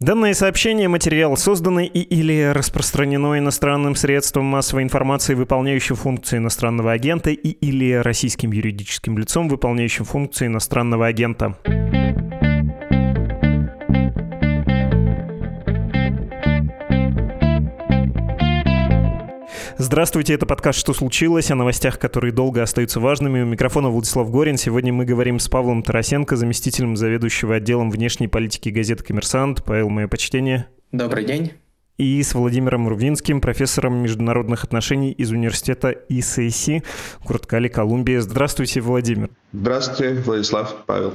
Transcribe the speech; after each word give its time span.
Данное 0.00 0.32
сообщение, 0.32 0.88
материал 0.88 1.36
созданный 1.36 1.84
и 1.84 2.00
или 2.00 2.52
распространено 2.54 3.38
иностранным 3.38 3.94
средством 3.94 4.46
массовой 4.46 4.82
информации, 4.82 5.34
выполняющим 5.34 5.94
функции 5.94 6.38
иностранного 6.38 6.92
агента 6.92 7.28
и 7.28 7.50
или 7.50 7.92
российским 7.92 8.50
юридическим 8.50 9.18
лицом, 9.18 9.50
выполняющим 9.50 10.06
функции 10.06 10.46
иностранного 10.46 11.06
агента. 11.06 11.58
Здравствуйте, 19.92 20.34
это 20.34 20.46
подкаст 20.46 20.78
«Что 20.78 20.94
случилось?» 20.94 21.50
о 21.50 21.56
новостях, 21.56 21.98
которые 21.98 22.32
долго 22.32 22.62
остаются 22.62 23.00
важными. 23.00 23.42
У 23.42 23.44
микрофона 23.44 23.88
Владислав 23.88 24.30
Горин. 24.30 24.56
Сегодня 24.56 24.92
мы 24.92 25.04
говорим 25.04 25.40
с 25.40 25.48
Павлом 25.48 25.82
Тарасенко, 25.82 26.36
заместителем 26.36 26.96
заведующего 26.96 27.56
отделом 27.56 27.90
внешней 27.90 28.28
политики 28.28 28.68
газеты 28.68 29.02
«Коммерсант». 29.02 29.64
Павел, 29.64 29.88
мое 29.88 30.06
почтение. 30.06 30.68
Добрый 30.92 31.24
день. 31.24 31.54
И 31.98 32.22
с 32.22 32.34
Владимиром 32.34 32.86
Рувинским, 32.88 33.40
профессором 33.40 34.00
международных 34.00 34.62
отношений 34.62 35.10
из 35.10 35.32
университета 35.32 35.90
ИСС, 36.08 36.68
Курткали, 37.24 37.66
Колумбия. 37.66 38.20
Здравствуйте, 38.20 38.80
Владимир. 38.80 39.30
Здравствуйте, 39.52 40.20
Владислав, 40.20 40.84
Павел. 40.86 41.14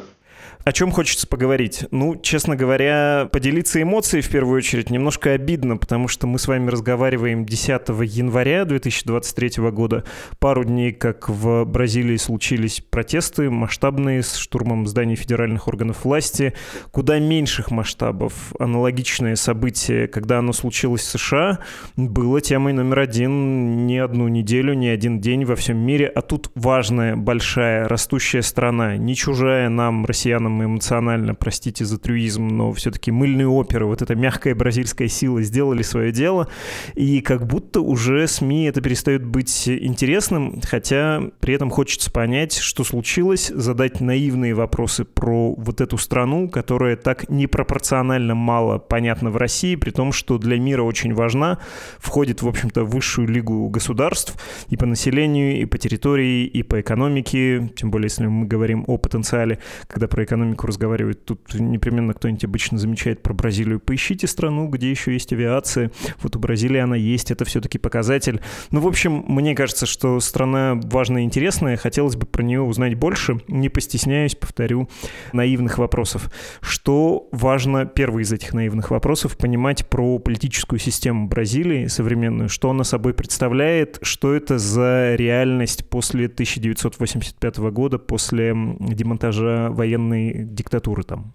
О 0.65 0.71
чем 0.71 0.89
хочется 0.89 1.27
поговорить? 1.27 1.85
Ну, 1.91 2.15
честно 2.15 2.55
говоря, 2.55 3.29
поделиться 3.31 3.79
эмоцией 3.79 4.23
в 4.23 4.29
первую 4.29 4.57
очередь 4.57 4.89
немножко 4.89 5.33
обидно, 5.33 5.77
потому 5.77 6.07
что 6.07 6.25
мы 6.25 6.39
с 6.39 6.47
вами 6.47 6.71
разговариваем 6.71 7.45
10 7.45 7.89
января 7.89 8.65
2023 8.65 9.69
года. 9.69 10.05
Пару 10.39 10.63
дней, 10.63 10.91
как 10.91 11.29
в 11.29 11.65
Бразилии 11.65 12.17
случились 12.17 12.81
протесты 12.81 13.51
масштабные 13.51 14.23
с 14.23 14.37
штурмом 14.37 14.87
зданий 14.87 15.15
федеральных 15.15 15.67
органов 15.67 16.03
власти. 16.03 16.55
Куда 16.89 17.19
меньших 17.19 17.69
масштабов 17.69 18.33
аналогичное 18.57 19.35
событие, 19.35 20.07
когда 20.07 20.39
оно 20.39 20.51
случилось 20.51 21.03
в 21.03 21.19
США, 21.19 21.59
было 21.95 22.41
темой 22.41 22.73
номер 22.73 23.01
один 23.01 23.85
не 23.85 23.99
одну 23.99 24.29
неделю, 24.29 24.73
не 24.73 24.87
один 24.89 25.21
день 25.21 25.45
во 25.45 25.55
всем 25.55 25.77
мире. 25.77 26.07
А 26.07 26.23
тут 26.23 26.49
важная, 26.55 27.15
большая, 27.15 27.87
растущая 27.87 28.41
страна, 28.41 28.97
не 28.97 29.13
чужая 29.13 29.69
нам, 29.69 30.07
россиянам, 30.07 30.54
там 30.55 30.63
эмоционально, 30.63 31.35
простите 31.35 31.85
за 31.85 31.97
трюизм, 31.97 32.47
но 32.47 32.71
все-таки 32.73 33.11
мыльные 33.11 33.47
оперы, 33.47 33.85
вот 33.85 34.01
эта 34.01 34.15
мягкая 34.15 34.55
бразильская 34.55 35.07
сила 35.07 35.41
сделали 35.41 35.81
свое 35.81 36.11
дело, 36.11 36.47
и 36.95 37.21
как 37.21 37.45
будто 37.45 37.81
уже 37.81 38.27
СМИ 38.27 38.65
это 38.65 38.81
перестает 38.81 39.25
быть 39.25 39.67
интересным, 39.67 40.61
хотя 40.63 41.21
при 41.39 41.53
этом 41.53 41.69
хочется 41.69 42.11
понять, 42.11 42.53
что 42.53 42.83
случилось, 42.83 43.51
задать 43.53 43.99
наивные 43.99 44.53
вопросы 44.53 45.03
про 45.03 45.53
вот 45.55 45.81
эту 45.81 45.97
страну, 45.97 46.49
которая 46.49 46.95
так 46.95 47.29
непропорционально 47.29 48.35
мало 48.35 48.77
понятна 48.77 49.31
в 49.31 49.37
России, 49.37 49.75
при 49.75 49.91
том, 49.91 50.11
что 50.11 50.37
для 50.37 50.57
мира 50.57 50.83
очень 50.83 51.13
важна, 51.13 51.59
входит, 51.97 52.41
в 52.41 52.47
общем-то, 52.47 52.85
в 52.85 52.91
высшую 52.91 53.27
лигу 53.27 53.67
государств 53.69 54.35
и 54.69 54.77
по 54.77 54.85
населению, 54.85 55.61
и 55.61 55.65
по 55.65 55.77
территории, 55.77 56.45
и 56.45 56.63
по 56.63 56.79
экономике, 56.79 57.69
тем 57.75 57.91
более, 57.91 58.05
если 58.05 58.27
мы 58.27 58.45
говорим 58.45 58.85
о 58.87 58.97
потенциале, 58.97 59.59
когда 59.87 60.07
про 60.07 60.23
экономику 60.23 60.44
экономику 60.45 60.67
разговаривать, 60.67 61.25
тут 61.25 61.53
непременно 61.53 62.13
кто-нибудь 62.13 62.43
обычно 62.43 62.77
замечает 62.77 63.21
про 63.21 63.33
Бразилию. 63.33 63.79
Поищите 63.79 64.27
страну, 64.27 64.67
где 64.67 64.89
еще 64.89 65.13
есть 65.13 65.33
авиация. 65.33 65.91
Вот 66.21 66.35
у 66.35 66.39
Бразилии 66.39 66.79
она 66.79 66.95
есть, 66.95 67.31
это 67.31 67.45
все-таки 67.45 67.77
показатель. 67.77 68.41
Ну, 68.71 68.79
в 68.79 68.87
общем, 68.87 69.23
мне 69.27 69.55
кажется, 69.55 69.85
что 69.85 70.19
страна 70.19 70.79
важная 70.83 71.23
и 71.23 71.25
интересная. 71.25 71.77
Хотелось 71.77 72.15
бы 72.15 72.25
про 72.25 72.43
нее 72.43 72.61
узнать 72.61 72.95
больше. 72.95 73.39
Не 73.47 73.69
постесняюсь, 73.69 74.35
повторю, 74.35 74.89
наивных 75.33 75.77
вопросов. 75.77 76.31
Что 76.61 77.27
важно, 77.31 77.85
первый 77.85 78.23
из 78.23 78.31
этих 78.31 78.53
наивных 78.53 78.91
вопросов, 78.91 79.37
понимать 79.37 79.87
про 79.87 80.19
политическую 80.19 80.79
систему 80.79 81.27
Бразилии 81.27 81.87
современную, 81.87 82.49
что 82.49 82.69
она 82.69 82.83
собой 82.83 83.13
представляет, 83.13 83.99
что 84.01 84.33
это 84.33 84.57
за 84.57 85.15
реальность 85.15 85.89
после 85.89 86.25
1985 86.25 87.57
года, 87.57 87.97
после 87.97 88.53
демонтажа 88.79 89.69
военной 89.71 90.34
диктатуры 90.43 91.03
там? 91.03 91.34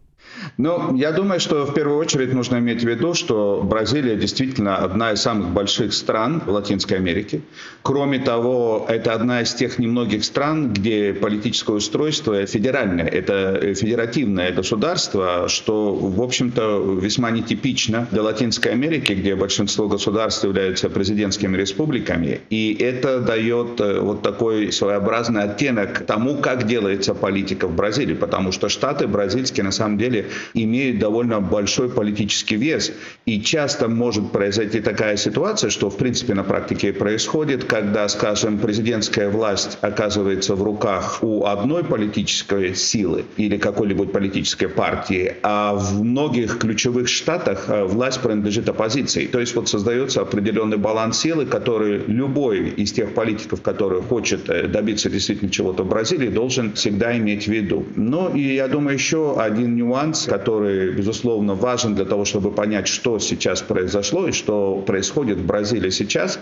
Ну, 0.57 0.95
я 0.97 1.13
думаю, 1.13 1.41
что 1.41 1.65
в 1.65 1.75
первую 1.75 1.99
очередь 1.99 2.33
нужно 2.33 2.59
иметь 2.59 2.83
в 2.83 2.89
виду, 2.89 3.15
что 3.15 3.63
Бразилия 3.65 4.17
действительно 4.17 4.77
одна 4.77 5.13
из 5.13 5.21
самых 5.21 5.51
больших 5.51 5.93
стран 5.93 6.43
в 6.45 6.51
Латинской 6.51 6.97
Америке. 6.97 7.41
Кроме 7.83 8.19
того, 8.19 8.87
это 8.89 9.13
одна 9.13 9.43
из 9.43 9.55
тех 9.55 9.79
немногих 9.79 10.25
стран, 10.25 10.73
где 10.73 11.13
политическое 11.15 11.73
устройство 11.77 12.45
федеральное, 12.47 13.07
это 13.07 13.75
федеративное 13.75 14.53
государство, 14.53 15.49
что, 15.49 15.95
в 15.95 16.21
общем-то, 16.23 16.99
весьма 17.01 17.31
нетипично 17.31 18.07
для 18.11 18.23
Латинской 18.23 18.73
Америки, 18.73 19.13
где 19.13 19.35
большинство 19.35 19.89
государств 19.89 20.45
являются 20.45 20.91
президентскими 20.91 21.57
республиками. 21.57 22.41
И 22.51 22.77
это 22.81 23.21
дает 23.21 23.81
э, 23.81 24.01
вот 24.01 24.23
такой 24.23 24.73
своеобразный 24.73 25.43
оттенок 25.43 26.05
тому, 26.07 26.37
как 26.39 26.67
делается 26.67 27.15
политика 27.15 27.67
в 27.67 27.75
Бразилии, 27.75 28.15
потому 28.15 28.53
что 28.53 28.69
штаты 28.69 29.07
бразильские 29.07 29.65
на 29.65 29.73
самом 29.73 29.99
деле 29.99 30.20
имеют 30.55 30.99
довольно 30.99 31.41
большой 31.41 31.89
политический 31.89 32.57
вес. 32.57 32.93
И 33.27 33.41
часто 33.41 33.89
может 33.89 34.33
произойти 34.33 34.81
такая 34.81 35.17
ситуация, 35.17 35.71
что 35.71 35.91
в 35.91 35.97
принципе 35.97 36.35
на 36.35 36.45
практике 36.45 36.93
происходит, 36.93 37.65
когда, 37.65 38.09
скажем, 38.09 38.59
президентская 38.59 39.29
власть 39.31 39.79
оказывается 39.81 40.55
в 40.55 40.63
руках 40.63 41.19
у 41.23 41.45
одной 41.47 41.85
политической 41.85 42.75
силы 42.75 43.25
или 43.37 43.57
какой-нибудь 43.57 44.13
политической 44.13 44.69
партии, 44.69 45.35
а 45.43 45.75
в 45.75 46.03
многих 46.03 46.59
ключевых 46.59 47.09
штатах 47.09 47.65
э, 47.69 47.85
власть 47.85 48.21
принадлежит 48.21 48.69
оппозиции. 48.69 49.27
То 49.27 49.41
есть 49.41 49.55
вот 49.55 49.69
создается 49.69 50.23
определенный 50.23 50.77
баланс 50.77 51.19
силы, 51.19 51.47
который 51.47 52.03
любой 52.07 52.71
из 52.71 52.93
тех 52.93 53.15
политиков, 53.15 53.63
который 53.63 54.03
хочет 54.03 54.49
э, 54.49 54.67
добиться 54.69 55.11
действительно 55.11 55.51
чего-то 55.51 55.85
в 55.85 55.89
Бразилии, 55.89 56.29
должен 56.29 56.73
всегда 56.73 57.17
иметь 57.17 57.45
в 57.45 57.49
виду. 57.49 57.87
Ну 57.97 58.35
и 58.35 58.55
я 58.55 58.69
думаю, 58.69 58.95
еще 58.95 59.39
один 59.39 59.77
нюанс 59.77 60.10
нюанс, 60.11 60.27
который, 60.27 60.93
безусловно, 60.93 61.55
важен 61.55 61.95
для 61.95 62.05
того, 62.05 62.25
чтобы 62.25 62.51
понять, 62.51 62.89
что 62.89 63.19
сейчас 63.19 63.63
произошло 63.63 64.29
и 64.29 64.33
что 64.33 64.83
происходит 64.87 65.39
в 65.39 65.47
Бразилии 65.47 65.91
сейчас, 65.91 66.39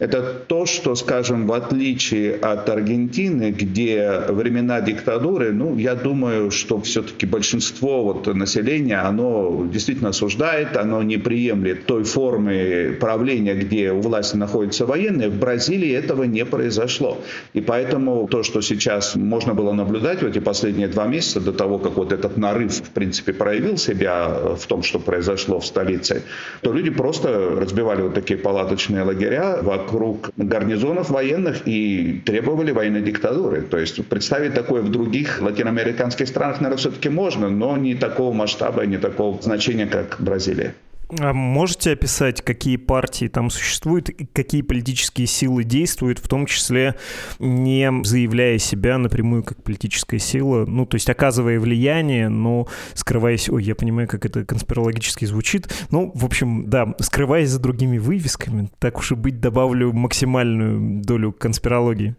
это 0.00 0.22
то, 0.48 0.66
что, 0.66 0.96
скажем, 0.96 1.46
в 1.46 1.52
отличие 1.52 2.34
от 2.34 2.68
Аргентины, 2.68 3.52
где 3.52 4.22
времена 4.28 4.80
диктатуры, 4.80 5.52
ну, 5.52 5.76
я 5.78 5.94
думаю, 5.94 6.50
что 6.50 6.80
все-таки 6.80 7.26
большинство 7.26 8.02
вот 8.02 8.26
населения, 8.34 8.98
оно 8.98 9.66
действительно 9.72 10.08
осуждает, 10.08 10.76
оно 10.76 11.02
не 11.04 11.16
приемлет 11.16 11.86
той 11.86 12.02
формы 12.02 12.96
правления, 12.98 13.54
где 13.54 13.92
у 13.92 14.00
власти 14.00 14.36
находятся 14.36 14.84
военные. 14.84 15.28
В 15.28 15.38
Бразилии 15.38 15.92
этого 15.92 16.24
не 16.24 16.44
произошло. 16.44 17.18
И 17.52 17.60
поэтому 17.60 18.26
то, 18.26 18.42
что 18.42 18.62
сейчас 18.62 19.14
можно 19.14 19.54
было 19.54 19.72
наблюдать 19.72 20.22
в 20.22 20.26
эти 20.26 20.40
последние 20.40 20.88
два 20.88 21.06
месяца 21.06 21.40
до 21.40 21.52
того, 21.52 21.78
как 21.78 21.92
вот 21.96 22.12
этот 22.12 22.36
нарыв, 22.36 22.72
в 22.72 22.90
принципе, 23.04 23.34
проявил 23.34 23.76
себя 23.76 24.28
в 24.56 24.66
том, 24.66 24.82
что 24.82 24.98
произошло 24.98 25.60
в 25.60 25.66
столице, 25.66 26.22
то 26.62 26.72
люди 26.72 26.90
просто 26.90 27.50
разбивали 27.60 28.00
вот 28.00 28.14
такие 28.14 28.38
палаточные 28.38 29.02
лагеря 29.02 29.58
вокруг 29.60 30.30
гарнизонов 30.38 31.10
военных 31.10 31.68
и 31.68 32.22
требовали 32.24 32.72
военной 32.72 33.02
диктатуры. 33.02 33.60
То 33.60 33.76
есть 33.78 34.02
представить 34.06 34.54
такое 34.54 34.80
в 34.80 34.90
других 34.90 35.42
латиноамериканских 35.42 36.28
странах, 36.28 36.62
наверное, 36.62 36.78
все-таки 36.78 37.10
можно, 37.10 37.50
но 37.50 37.76
не 37.76 37.94
такого 37.94 38.32
масштаба, 38.32 38.86
не 38.86 38.96
такого 38.96 39.42
значения, 39.42 39.86
как 39.86 40.16
Бразилия. 40.18 40.74
А 41.20 41.32
можете 41.32 41.92
описать, 41.92 42.42
какие 42.42 42.76
партии 42.76 43.28
там 43.28 43.50
существуют, 43.50 44.10
какие 44.32 44.62
политические 44.62 45.26
силы 45.26 45.64
действуют, 45.64 46.18
в 46.18 46.28
том 46.28 46.46
числе 46.46 46.96
не 47.38 47.90
заявляя 48.04 48.58
себя 48.58 48.98
напрямую 48.98 49.44
как 49.44 49.62
политическая 49.62 50.18
сила, 50.18 50.64
ну, 50.66 50.86
то 50.86 50.96
есть 50.96 51.10
оказывая 51.10 51.60
влияние, 51.60 52.28
но 52.28 52.66
скрываясь, 52.94 53.48
ой, 53.48 53.62
я 53.64 53.74
понимаю, 53.74 54.08
как 54.08 54.24
это 54.24 54.44
конспирологически 54.44 55.24
звучит, 55.26 55.68
ну, 55.90 56.10
в 56.14 56.24
общем, 56.24 56.68
да, 56.68 56.94
скрываясь 57.00 57.50
за 57.50 57.60
другими 57.60 57.98
вывесками, 57.98 58.70
так 58.78 58.98
уж 58.98 59.12
и 59.12 59.14
быть, 59.14 59.40
добавлю 59.40 59.92
максимальную 59.92 61.02
долю 61.02 61.32
конспирологии. 61.32 62.16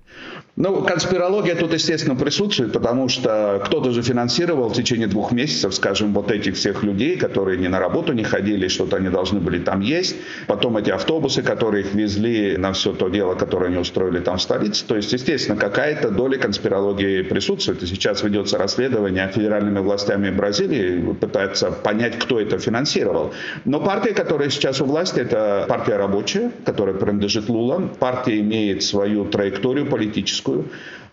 Ну, 0.56 0.84
конспирология 0.84 1.56
тут, 1.56 1.74
естественно, 1.74 2.16
присутствует, 2.16 2.72
потому 2.72 3.10
что 3.10 3.62
кто-то 3.66 3.92
же 3.92 4.02
финансировал 4.02 4.70
в 4.70 4.74
течение 4.74 5.08
двух 5.08 5.34
месяцев, 5.34 5.76
скажем, 5.76 6.14
вот 6.14 6.32
этих 6.32 6.56
всех 6.56 6.82
людей, 6.82 7.18
которые 7.18 7.58
ни 7.58 7.68
на 7.68 7.80
работу 7.80 8.14
не 8.14 8.24
ходили, 8.24 8.68
что-то 8.76 8.98
они 8.98 9.10
должны 9.10 9.40
были 9.40 9.60
там 9.60 9.82
есть. 9.82 10.16
Потом 10.48 10.78
эти 10.78 10.92
автобусы, 10.92 11.42
которые 11.42 11.84
их 11.86 11.94
везли 11.94 12.58
на 12.58 12.72
все 12.74 12.94
то 12.94 13.10
дело, 13.10 13.36
которое 13.36 13.68
они 13.68 13.78
устроили 13.78 14.20
там 14.20 14.38
в 14.38 14.42
столице. 14.42 14.86
То 14.86 14.96
есть, 14.96 15.12
естественно, 15.14 15.58
какая-то 15.58 16.12
доля 16.12 16.38
конспирологии 16.38 17.24
присутствует. 17.24 17.84
И 17.84 17.88
сейчас 17.88 18.24
ведется 18.24 18.58
расследование 18.58 19.28
федеральными 19.34 19.80
властями 19.80 20.30
Бразилии, 20.30 21.14
пытаются 21.14 21.72
понять, 21.72 22.20
кто 22.20 22.40
это 22.40 22.60
финансировал. 22.60 23.34
Но 23.66 23.80
партия, 23.80 24.14
которая 24.14 24.50
сейчас 24.50 24.82
у 24.82 24.86
власти, 24.86 25.20
это 25.20 25.66
партия 25.68 25.98
рабочая, 25.98 26.52
которая 26.66 26.96
принадлежит 26.96 27.50
Лула. 27.50 27.90
Партия 28.00 28.40
имеет 28.40 28.84
свою 28.84 29.26
траекторию 29.26 29.86
политическую 29.86 30.06
политическую. 30.06 30.66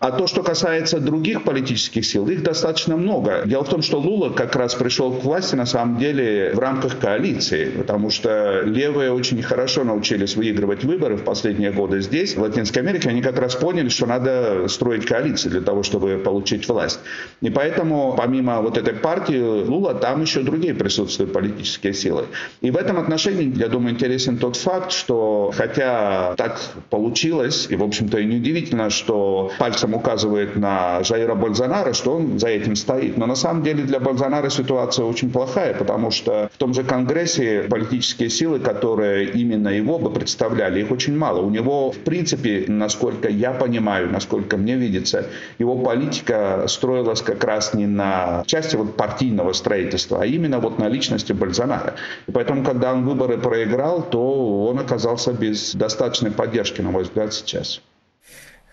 А 0.03 0.11
то, 0.11 0.27
что 0.27 0.43
касается 0.43 0.99
других 0.99 1.45
политических 1.45 2.05
сил, 2.05 2.27
их 2.27 2.43
достаточно 2.43 2.97
много. 2.97 3.43
Дело 3.45 3.63
в 3.63 3.69
том, 3.69 3.81
что 3.81 4.01
Лула 4.01 4.31
как 4.31 4.53
раз 4.57 4.75
пришел 4.75 5.13
к 5.13 5.23
власти 5.23 5.55
на 5.55 5.65
самом 5.65 5.97
деле 5.97 6.51
в 6.53 6.59
рамках 6.59 6.99
коалиции, 6.99 7.69
потому 7.69 8.09
что 8.09 8.63
левые 8.65 9.13
очень 9.13 9.41
хорошо 9.41 9.85
научились 9.85 10.35
выигрывать 10.35 10.83
выборы 10.83 11.15
в 11.15 11.23
последние 11.23 11.71
годы 11.71 12.01
здесь, 12.01 12.35
в 12.35 12.41
Латинской 12.41 12.81
Америке. 12.81 13.07
Они 13.07 13.21
как 13.21 13.39
раз 13.39 13.55
поняли, 13.55 13.87
что 13.87 14.05
надо 14.05 14.67
строить 14.67 15.05
коалиции 15.05 15.47
для 15.47 15.61
того, 15.61 15.83
чтобы 15.83 16.17
получить 16.17 16.67
власть. 16.67 16.99
И 17.39 17.49
поэтому, 17.49 18.13
помимо 18.17 18.61
вот 18.61 18.77
этой 18.77 18.95
партии 18.95 19.63
Лула, 19.63 19.93
там 19.93 20.21
еще 20.21 20.41
другие 20.41 20.73
присутствуют 20.73 21.31
политические 21.31 21.93
силы. 21.93 22.25
И 22.59 22.71
в 22.71 22.75
этом 22.75 22.99
отношении, 22.99 23.57
я 23.57 23.69
думаю, 23.69 23.93
интересен 23.93 24.37
тот 24.37 24.57
факт, 24.57 24.91
что 24.91 25.53
хотя 25.55 26.35
так 26.35 26.59
получилось, 26.89 27.67
и, 27.69 27.77
в 27.77 27.83
общем-то, 27.83 28.17
и 28.17 28.25
неудивительно, 28.25 28.89
что 28.89 29.49
пальцем 29.59 29.92
указывает 29.93 30.55
на 30.55 31.03
Жаира 31.03 31.35
Бальзанара, 31.35 31.93
что 31.93 32.15
он 32.15 32.39
за 32.39 32.49
этим 32.49 32.75
стоит. 32.75 33.17
Но 33.17 33.25
на 33.25 33.35
самом 33.35 33.63
деле 33.63 33.83
для 33.83 33.99
Бальзанара 33.99 34.49
ситуация 34.49 35.05
очень 35.05 35.31
плохая, 35.31 35.73
потому 35.73 36.11
что 36.11 36.49
в 36.53 36.57
том 36.57 36.73
же 36.73 36.83
Конгрессе 36.83 37.63
политические 37.69 38.29
силы, 38.29 38.59
которые 38.59 39.29
именно 39.29 39.69
его 39.69 39.99
бы 39.99 40.09
представляли, 40.11 40.81
их 40.81 40.91
очень 40.91 41.17
мало. 41.17 41.41
У 41.41 41.49
него, 41.49 41.91
в 41.91 41.99
принципе, 41.99 42.65
насколько 42.67 43.29
я 43.29 43.51
понимаю, 43.51 44.09
насколько 44.11 44.57
мне 44.57 44.75
видится, 44.75 45.27
его 45.59 45.77
политика 45.77 46.65
строилась 46.67 47.21
как 47.21 47.43
раз 47.43 47.73
не 47.73 47.87
на 47.87 48.43
части 48.45 48.75
вот 48.75 48.95
партийного 48.97 49.53
строительства, 49.53 50.21
а 50.21 50.25
именно 50.25 50.59
вот 50.59 50.79
на 50.79 50.87
личности 50.87 51.33
Бальзанара. 51.33 51.95
И 52.27 52.31
поэтому, 52.31 52.63
когда 52.63 52.93
он 52.93 53.05
выборы 53.05 53.37
проиграл, 53.37 54.01
то 54.03 54.67
он 54.67 54.79
оказался 54.79 55.33
без 55.33 55.75
достаточной 55.75 56.31
поддержки, 56.31 56.81
на 56.81 56.91
мой 56.91 57.03
взгляд, 57.03 57.33
сейчас. 57.33 57.81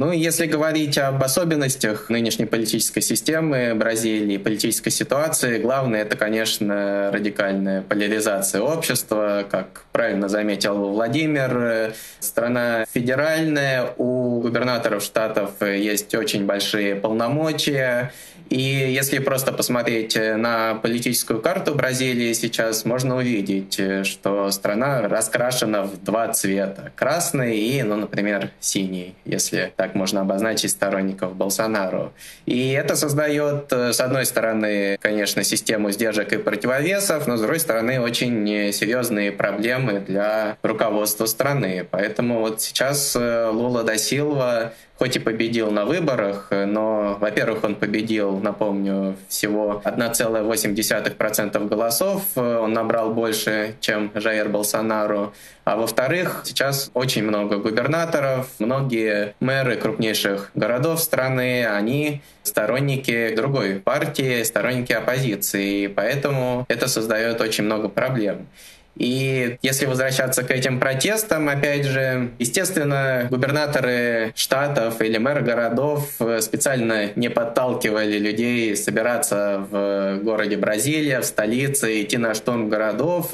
Ну, 0.01 0.13
если 0.13 0.47
говорить 0.47 0.97
об 0.97 1.23
особенностях 1.23 2.09
нынешней 2.09 2.47
политической 2.47 3.03
системы 3.03 3.75
Бразилии, 3.75 4.39
политической 4.39 4.89
ситуации, 4.89 5.59
главное 5.59 6.01
это, 6.01 6.17
конечно, 6.17 7.11
радикальная 7.13 7.83
поляризация 7.83 8.63
общества, 8.63 9.45
как 9.51 9.83
правильно 9.93 10.31
заметил 10.31 10.89
Владимир. 10.89 11.93
Страна 12.19 12.87
федеральная, 12.91 13.91
у 13.99 14.41
губернаторов 14.41 15.03
штатов 15.03 15.51
есть 15.61 16.15
очень 16.15 16.47
большие 16.47 16.95
полномочия, 16.95 18.11
и 18.51 18.59
если 18.59 19.21
просто 19.21 19.53
посмотреть 19.53 20.17
э, 20.17 20.35
на 20.35 20.75
политическую 20.75 21.41
карту 21.41 21.77
Бразилии 21.77 22.33
сейчас, 22.33 22.85
можно 22.85 23.17
увидеть, 23.17 23.79
э, 23.79 24.03
что 24.03 24.51
страна 24.51 25.03
раскрашена 25.03 25.85
в 25.85 26.03
два 26.03 26.27
цвета. 26.33 26.91
Красный 26.97 27.57
и, 27.57 27.81
ну, 27.85 27.95
например, 27.95 28.51
синий, 28.59 29.15
если 29.25 29.73
так 29.77 29.95
можно 29.95 30.23
обозначить 30.23 30.73
сторонников 30.73 31.37
Болсонару. 31.37 32.13
И 32.45 32.73
это 32.73 32.97
создает, 32.97 33.73
э, 33.73 33.93
с 33.93 34.01
одной 34.01 34.27
стороны, 34.27 34.99
конечно, 35.01 35.45
систему 35.45 35.93
сдержек 35.93 36.33
и 36.33 36.39
противовесов, 36.39 37.29
но 37.29 37.37
с 37.37 37.41
другой 37.41 37.61
стороны, 37.61 38.01
очень 38.01 38.73
серьезные 38.73 39.31
проблемы 39.31 40.01
для 40.01 40.57
руководства 40.63 41.27
страны. 41.27 41.87
Поэтому 41.89 42.41
вот 42.41 42.61
сейчас 42.61 43.15
Лула 43.15 43.85
да 43.85 43.97
Силва 43.97 44.73
хоть 45.01 45.17
и 45.17 45.19
победил 45.19 45.71
на 45.71 45.87
выборах, 45.87 46.49
но, 46.51 47.17
во-первых, 47.19 47.65
он 47.65 47.75
победил, 47.75 48.39
напомню, 48.39 49.17
всего 49.29 49.81
1,8% 49.83 51.69
голосов, 51.69 52.23
он 52.37 52.75
набрал 52.75 53.15
больше, 53.15 53.77
чем 53.81 54.11
Жаир 54.15 54.51
Болсонару, 54.51 55.33
а 55.65 55.77
во-вторых, 55.77 56.43
сейчас 56.45 56.91
очень 56.93 57.25
много 57.25 57.57
губернаторов, 57.57 58.49
многие 58.59 59.35
мэры 59.41 59.77
крупнейших 59.77 60.51
городов 60.55 61.01
страны, 61.01 61.67
они 61.67 62.21
сторонники 62.43 63.35
другой 63.35 63.77
партии, 63.77 64.43
сторонники 64.43 64.93
оппозиции, 64.93 65.85
и 65.85 65.89
поэтому 65.89 66.67
это 66.69 66.89
создает 66.89 67.41
очень 67.41 67.65
много 67.65 67.89
проблем. 67.89 68.49
И 68.97 69.57
если 69.63 69.87
возвращаться 69.87 70.43
к 70.43 70.51
этим 70.51 70.79
протестам, 70.79 71.49
опять 71.49 71.87
же, 71.87 72.31
естественно, 72.39 73.27
губернаторы 73.31 74.33
штатов 74.35 75.01
или 75.01 75.17
мэры 75.17 75.43
городов 75.43 76.11
э, 76.21 76.41
специально 76.41 77.11
не 77.17 77.31
подталкивали 77.31 78.19
людей 78.19 78.77
собираться 78.77 79.67
в 79.71 80.19
городе 80.23 80.57
Бразилия, 80.57 81.21
в 81.21 81.25
столице, 81.25 82.03
идти 82.03 82.19
на 82.19 82.35
штурм 82.35 82.69
городов, 82.69 83.33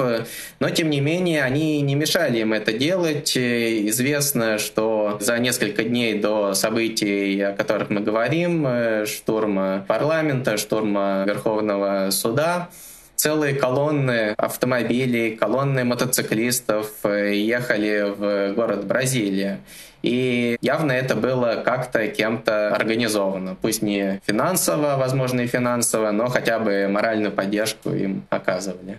но 0.61 0.71
тем 0.71 0.91
не 0.91 1.01
менее 1.01 1.43
они 1.43 1.81
не 1.81 1.95
мешали 1.95 2.39
им 2.39 2.53
это 2.53 2.73
делать. 2.73 3.37
Известно, 3.37 4.59
что 4.59 5.19
за 5.21 5.39
несколько 5.39 5.83
дней 5.85 6.19
до 6.19 6.55
событий, 6.55 7.41
о 7.41 7.53
которых 7.53 7.91
мы 7.91 8.01
говорим, 8.01 8.67
э, 8.67 9.07
штурма 9.07 9.85
парламента, 9.89 10.57
штурма 10.57 11.25
Верховного 11.27 12.11
суда, 12.11 12.69
целые 13.17 13.55
колонны 13.55 14.35
автомобилей, 14.37 15.37
колонны 15.37 15.85
мотоциклистов 15.85 16.91
э, 17.05 17.35
ехали 17.35 18.15
в 18.17 18.55
город 18.55 18.87
Бразилия. 18.87 19.61
И 20.03 20.57
явно 20.61 20.93
это 20.93 21.17
было 21.17 21.63
как-то 21.65 22.07
кем-то 22.07 22.75
организовано. 22.75 23.57
Пусть 23.61 23.83
не 23.83 24.21
финансово, 24.25 24.97
возможно, 24.97 25.41
и 25.41 25.47
финансово, 25.47 26.13
но 26.13 26.29
хотя 26.29 26.61
бы 26.61 26.87
моральную 26.89 27.33
поддержку 27.33 27.91
им 27.91 28.25
оказывали. 28.31 28.99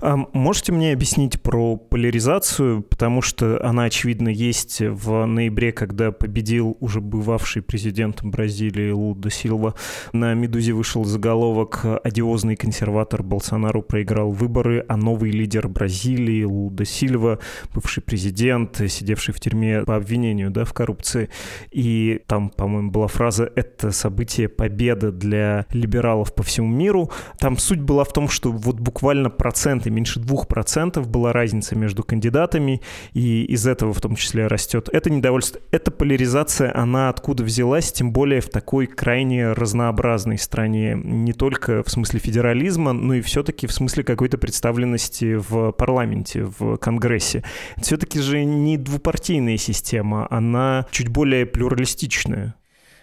А 0.00 0.16
можете 0.32 0.72
мне 0.72 0.92
объяснить 0.92 1.40
про 1.40 1.76
поляризацию, 1.76 2.82
потому 2.82 3.20
что 3.22 3.62
она, 3.64 3.84
очевидно, 3.84 4.28
есть 4.28 4.80
в 4.80 5.26
ноябре, 5.26 5.72
когда 5.72 6.12
победил 6.12 6.76
уже 6.80 7.00
бывавший 7.00 7.62
президент 7.62 8.22
Бразилии 8.22 8.90
Луда 8.90 9.30
Силва. 9.30 9.74
На 10.12 10.34
«Медузе» 10.34 10.72
вышел 10.72 11.04
заголовок 11.04 11.84
«Одиозный 12.02 12.56
консерватор 12.56 13.22
Болсонару 13.22 13.82
проиграл 13.82 14.30
выборы, 14.30 14.84
а 14.88 14.96
новый 14.96 15.30
лидер 15.30 15.68
Бразилии 15.68 16.44
Луда 16.44 16.84
Сильва, 16.84 17.38
бывший 17.74 18.02
президент, 18.02 18.80
сидевший 18.88 19.34
в 19.34 19.40
тюрьме 19.40 19.82
по 19.82 19.96
обвинению 19.96 20.50
да, 20.50 20.64
в 20.64 20.72
коррупции». 20.72 21.28
И 21.70 22.22
там, 22.26 22.48
по-моему, 22.48 22.90
была 22.90 23.08
фраза 23.08 23.50
«Это 23.54 23.92
событие 23.92 24.48
победы 24.48 25.12
для 25.12 25.66
либералов 25.70 26.34
по 26.34 26.42
всему 26.42 26.68
миру». 26.68 27.10
Там 27.38 27.58
суть 27.58 27.80
была 27.80 28.04
в 28.04 28.12
том, 28.12 28.28
что 28.28 28.50
вот 28.50 28.80
буквально 28.80 29.28
процент 29.28 29.65
проценты, 29.66 29.90
меньше 29.90 30.20
2% 30.20 31.04
была 31.06 31.32
разница 31.32 31.74
между 31.74 32.04
кандидатами, 32.04 32.80
и 33.14 33.42
из 33.46 33.66
этого 33.66 33.92
в 33.92 34.00
том 34.00 34.14
числе 34.14 34.46
растет 34.46 34.88
это 34.92 35.10
недовольство. 35.10 35.60
Эта 35.72 35.90
поляризация, 35.90 36.72
она 36.72 37.08
откуда 37.08 37.42
взялась, 37.42 37.90
тем 37.90 38.12
более 38.12 38.40
в 38.40 38.48
такой 38.48 38.86
крайне 38.86 39.54
разнообразной 39.54 40.38
стране, 40.38 40.96
не 41.02 41.32
только 41.32 41.82
в 41.82 41.90
смысле 41.90 42.20
федерализма, 42.20 42.92
но 42.92 43.14
и 43.14 43.20
все-таки 43.22 43.66
в 43.66 43.72
смысле 43.72 44.04
какой-то 44.04 44.38
представленности 44.38 45.34
в 45.34 45.72
парламенте, 45.72 46.44
в 46.44 46.76
Конгрессе. 46.76 47.42
все-таки 47.82 48.20
же 48.20 48.44
не 48.44 48.76
двупартийная 48.76 49.56
система, 49.56 50.28
она 50.30 50.86
чуть 50.92 51.08
более 51.08 51.44
плюралистичная. 51.44 52.54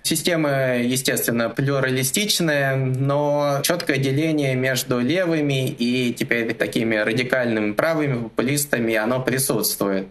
Система, 0.05 0.75
естественно, 0.79 1.49
плюралистичная, 1.49 2.75
но 2.75 3.61
четкое 3.63 3.97
деление 3.97 4.53
между 4.53 4.99
левыми 4.99 5.69
и 5.69 6.13
теперь 6.13 6.53
такими 6.53 6.97
радикальными 6.97 7.71
правыми 7.71 8.23
популистами, 8.23 8.95
оно 8.95 9.21
присутствует. 9.21 10.07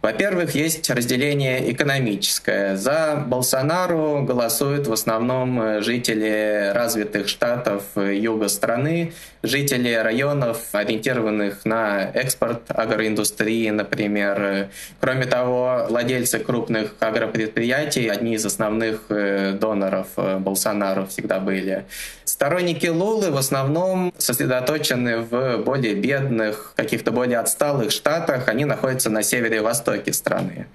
Во-первых, 0.00 0.54
есть 0.54 0.88
разделение 0.90 1.72
экономическое. 1.72 2.76
За 2.76 3.20
Болсонару 3.26 4.22
голосуют 4.22 4.86
в 4.86 4.92
основном 4.92 5.60
э, 5.60 5.82
жители 5.82 6.70
развитых 6.72 7.28
штатов 7.28 7.82
э, 7.96 8.14
юга 8.14 8.46
страны, 8.48 9.12
жители 9.42 9.92
районов, 9.92 10.58
ориентированных 10.70 11.64
на 11.64 12.12
экспорт 12.14 12.62
агроиндустрии, 12.68 13.70
например. 13.70 14.68
Кроме 15.00 15.26
того, 15.26 15.86
владельцы 15.88 16.38
крупных 16.38 16.94
агропредприятий, 17.00 18.06
одни 18.08 18.34
из 18.34 18.46
основных 18.46 19.06
э, 19.08 19.54
доноров 19.60 20.06
Болсонару 20.16 21.06
всегда 21.06 21.40
были. 21.40 21.86
Сторонники 22.24 22.86
Лулы 22.86 23.32
в 23.32 23.36
основном 23.36 24.12
сосредоточены 24.16 25.18
в 25.18 25.58
более 25.58 25.94
бедных, 25.94 26.74
каких-то 26.76 27.10
более 27.10 27.38
отсталых 27.38 27.90
штатах. 27.90 28.46
Они 28.46 28.64
находятся 28.64 29.10
на 29.10 29.22
севере 29.22 29.56
и 29.56 29.60
востоке 29.60 29.87
страны. 30.12 30.66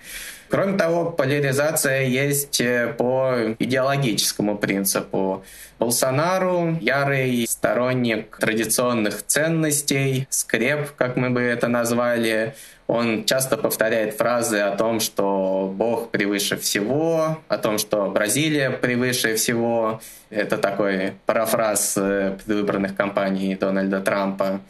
Кроме 0.53 0.77
того, 0.77 1.09
поляризация 1.09 2.03
есть 2.03 2.61
э, 2.61 2.93
по 2.95 3.55
идеологическому 3.57 4.55
принципу. 4.55 5.43
Болсонару 5.79 6.77
ярый 6.79 7.47
сторонник 7.47 8.37
традиционных 8.37 9.25
ценностей, 9.25 10.27
скреп, 10.29 10.91
как 10.95 11.15
мы 11.17 11.31
бы 11.31 11.41
это 11.41 11.67
назвали. 11.67 12.53
Он 12.85 13.25
часто 13.25 13.57
повторяет 13.57 14.15
фразы 14.15 14.59
о 14.59 14.75
том, 14.75 14.99
что 14.99 15.73
Бог 15.75 16.11
превыше 16.11 16.57
всего, 16.57 17.39
о 17.47 17.57
том, 17.57 17.79
что 17.79 18.11
Бразилия 18.11 18.69
превыше 18.69 19.33
всего. 19.33 20.01
Это 20.29 20.59
такой 20.59 21.13
парафраз 21.25 21.95
э, 21.97 22.37
предвыборных 22.45 22.95
кампаний 22.95 23.55
Дональда 23.55 24.01
Трампа. 24.01 24.61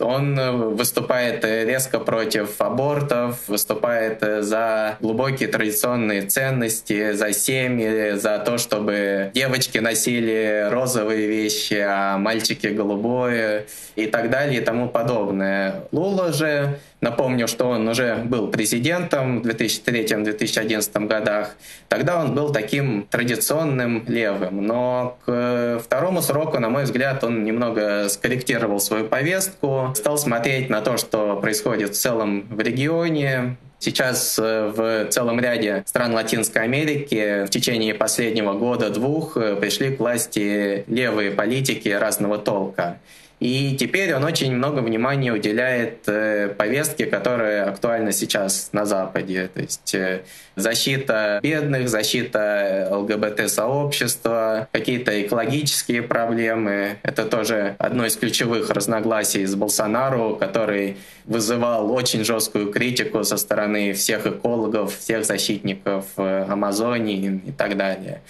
Он 0.00 0.74
выступает 0.74 1.44
резко 1.44 2.00
против 2.00 2.60
абортов, 2.60 3.46
выступает 3.46 4.20
за 4.44 4.96
глубокие 5.00 5.48
традиционные 5.48 6.22
ценности, 6.22 7.12
за 7.12 7.32
семьи, 7.32 8.12
за 8.16 8.38
то, 8.40 8.58
чтобы 8.58 9.30
девочки 9.34 9.78
носили 9.78 10.68
розовые 10.70 11.28
вещи, 11.28 11.82
а 11.86 12.18
мальчики 12.18 12.66
голубое 12.66 13.66
и 13.94 14.06
так 14.06 14.30
далее 14.30 14.60
и 14.60 14.64
тому 14.64 14.88
подобное. 14.88 15.84
Лула 15.92 16.32
же 16.32 16.78
Напомню, 17.04 17.48
что 17.48 17.66
он 17.66 17.86
уже 17.86 18.14
был 18.24 18.48
президентом 18.48 19.42
в 19.42 19.46
2003-2011 19.46 21.06
годах. 21.06 21.54
Тогда 21.90 22.18
он 22.18 22.34
был 22.34 22.50
таким 22.50 23.06
традиционным 23.10 24.04
левым. 24.08 24.66
Но 24.66 25.18
к 25.26 25.80
второму 25.84 26.22
сроку, 26.22 26.58
на 26.60 26.70
мой 26.70 26.84
взгляд, 26.84 27.22
он 27.22 27.44
немного 27.44 28.08
скорректировал 28.08 28.80
свою 28.80 29.04
повестку, 29.04 29.92
стал 29.94 30.16
смотреть 30.16 30.70
на 30.70 30.80
то, 30.80 30.96
что 30.96 31.36
происходит 31.36 31.90
в 31.90 32.00
целом 32.00 32.46
в 32.48 32.58
регионе, 32.60 33.58
Сейчас 33.80 34.38
э, 34.38 34.72
в 34.74 35.10
целом 35.10 35.38
ряде 35.40 35.82
стран 35.84 36.14
Латинской 36.14 36.62
Америки 36.62 37.44
в 37.44 37.50
течение 37.50 37.92
последнего 37.92 38.54
года-двух 38.54 39.36
э, 39.36 39.56
пришли 39.56 39.94
к 39.94 39.98
власти 39.98 40.84
левые 40.86 41.32
политики 41.32 41.90
разного 41.90 42.38
толка. 42.38 42.98
И 43.44 43.76
теперь 43.76 44.14
он 44.14 44.24
очень 44.24 44.56
много 44.56 44.80
внимания 44.80 45.30
уделяет 45.30 46.08
э, 46.08 46.48
повестке, 46.56 47.04
которая 47.04 47.68
актуальна 47.68 48.10
сейчас 48.10 48.70
на 48.72 48.86
Западе. 48.86 49.50
То 49.52 49.60
есть 49.60 49.94
э, 49.94 50.22
защита 50.56 51.40
бедных, 51.42 51.90
защита 51.90 52.88
ЛГБТ-сообщества, 52.90 54.66
какие-то 54.72 55.20
экологические 55.20 56.00
проблемы. 56.00 56.96
Это 57.02 57.26
тоже 57.26 57.76
одно 57.78 58.06
из 58.06 58.16
ключевых 58.16 58.70
разногласий 58.70 59.44
с 59.44 59.54
Болсонару, 59.54 60.36
который 60.36 60.96
вызывал 61.26 61.92
очень 61.92 62.24
жесткую 62.24 62.72
критику 62.72 63.24
со 63.24 63.36
стороны 63.36 63.92
всех 63.92 64.26
экологов, 64.26 64.96
всех 64.96 65.26
защитников 65.26 66.06
э, 66.16 66.46
Амазонии 66.48 67.42
и 67.46 67.52
так 67.52 67.76
далее. 67.76 68.22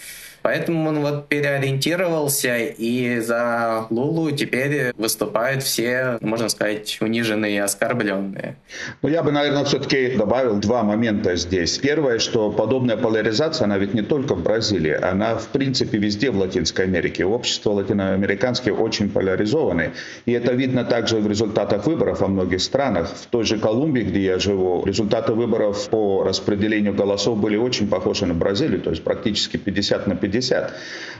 Поэтому 0.44 0.90
он 0.90 1.00
вот 1.00 1.28
переориентировался, 1.28 2.58
и 2.58 3.18
за 3.20 3.86
Лулу 3.88 4.30
теперь 4.30 4.92
выступают 4.98 5.62
все, 5.62 6.18
можно 6.20 6.50
сказать, 6.50 6.98
униженные 7.00 7.56
и 7.56 7.58
оскорбленные. 7.58 8.56
Ну, 9.00 9.08
я 9.08 9.22
бы, 9.22 9.32
наверное, 9.32 9.64
все-таки 9.64 10.16
добавил 10.18 10.56
два 10.56 10.82
момента 10.82 11.34
здесь. 11.36 11.78
Первое, 11.78 12.18
что 12.18 12.52
подобная 12.52 12.98
поляризация, 12.98 13.64
она 13.64 13.78
ведь 13.78 13.94
не 13.94 14.02
только 14.02 14.34
в 14.34 14.42
Бразилии, 14.42 14.92
она, 14.92 15.36
в 15.36 15.46
принципе, 15.46 15.96
везде 15.96 16.30
в 16.30 16.36
Латинской 16.36 16.84
Америке. 16.84 17.24
Общество 17.24 17.70
латиноамериканское 17.70 18.74
очень 18.74 19.08
поляризованы. 19.08 19.92
И 20.26 20.32
это 20.32 20.52
видно 20.52 20.84
также 20.84 21.20
в 21.20 21.26
результатах 21.26 21.86
выборов 21.86 22.20
во 22.20 22.28
многих 22.28 22.60
странах. 22.60 23.08
В 23.08 23.26
той 23.28 23.44
же 23.44 23.58
Колумбии, 23.58 24.02
где 24.02 24.20
я 24.20 24.38
живу, 24.38 24.84
результаты 24.84 25.32
выборов 25.32 25.88
по 25.88 26.22
распределению 26.22 26.92
голосов 26.92 27.38
были 27.38 27.56
очень 27.56 27.88
похожи 27.88 28.26
на 28.26 28.34
Бразилию, 28.34 28.82
то 28.82 28.90
есть 28.90 29.02
практически 29.02 29.56
50 29.56 30.06
на 30.06 30.16
50 30.16 30.33
50. 30.34 30.72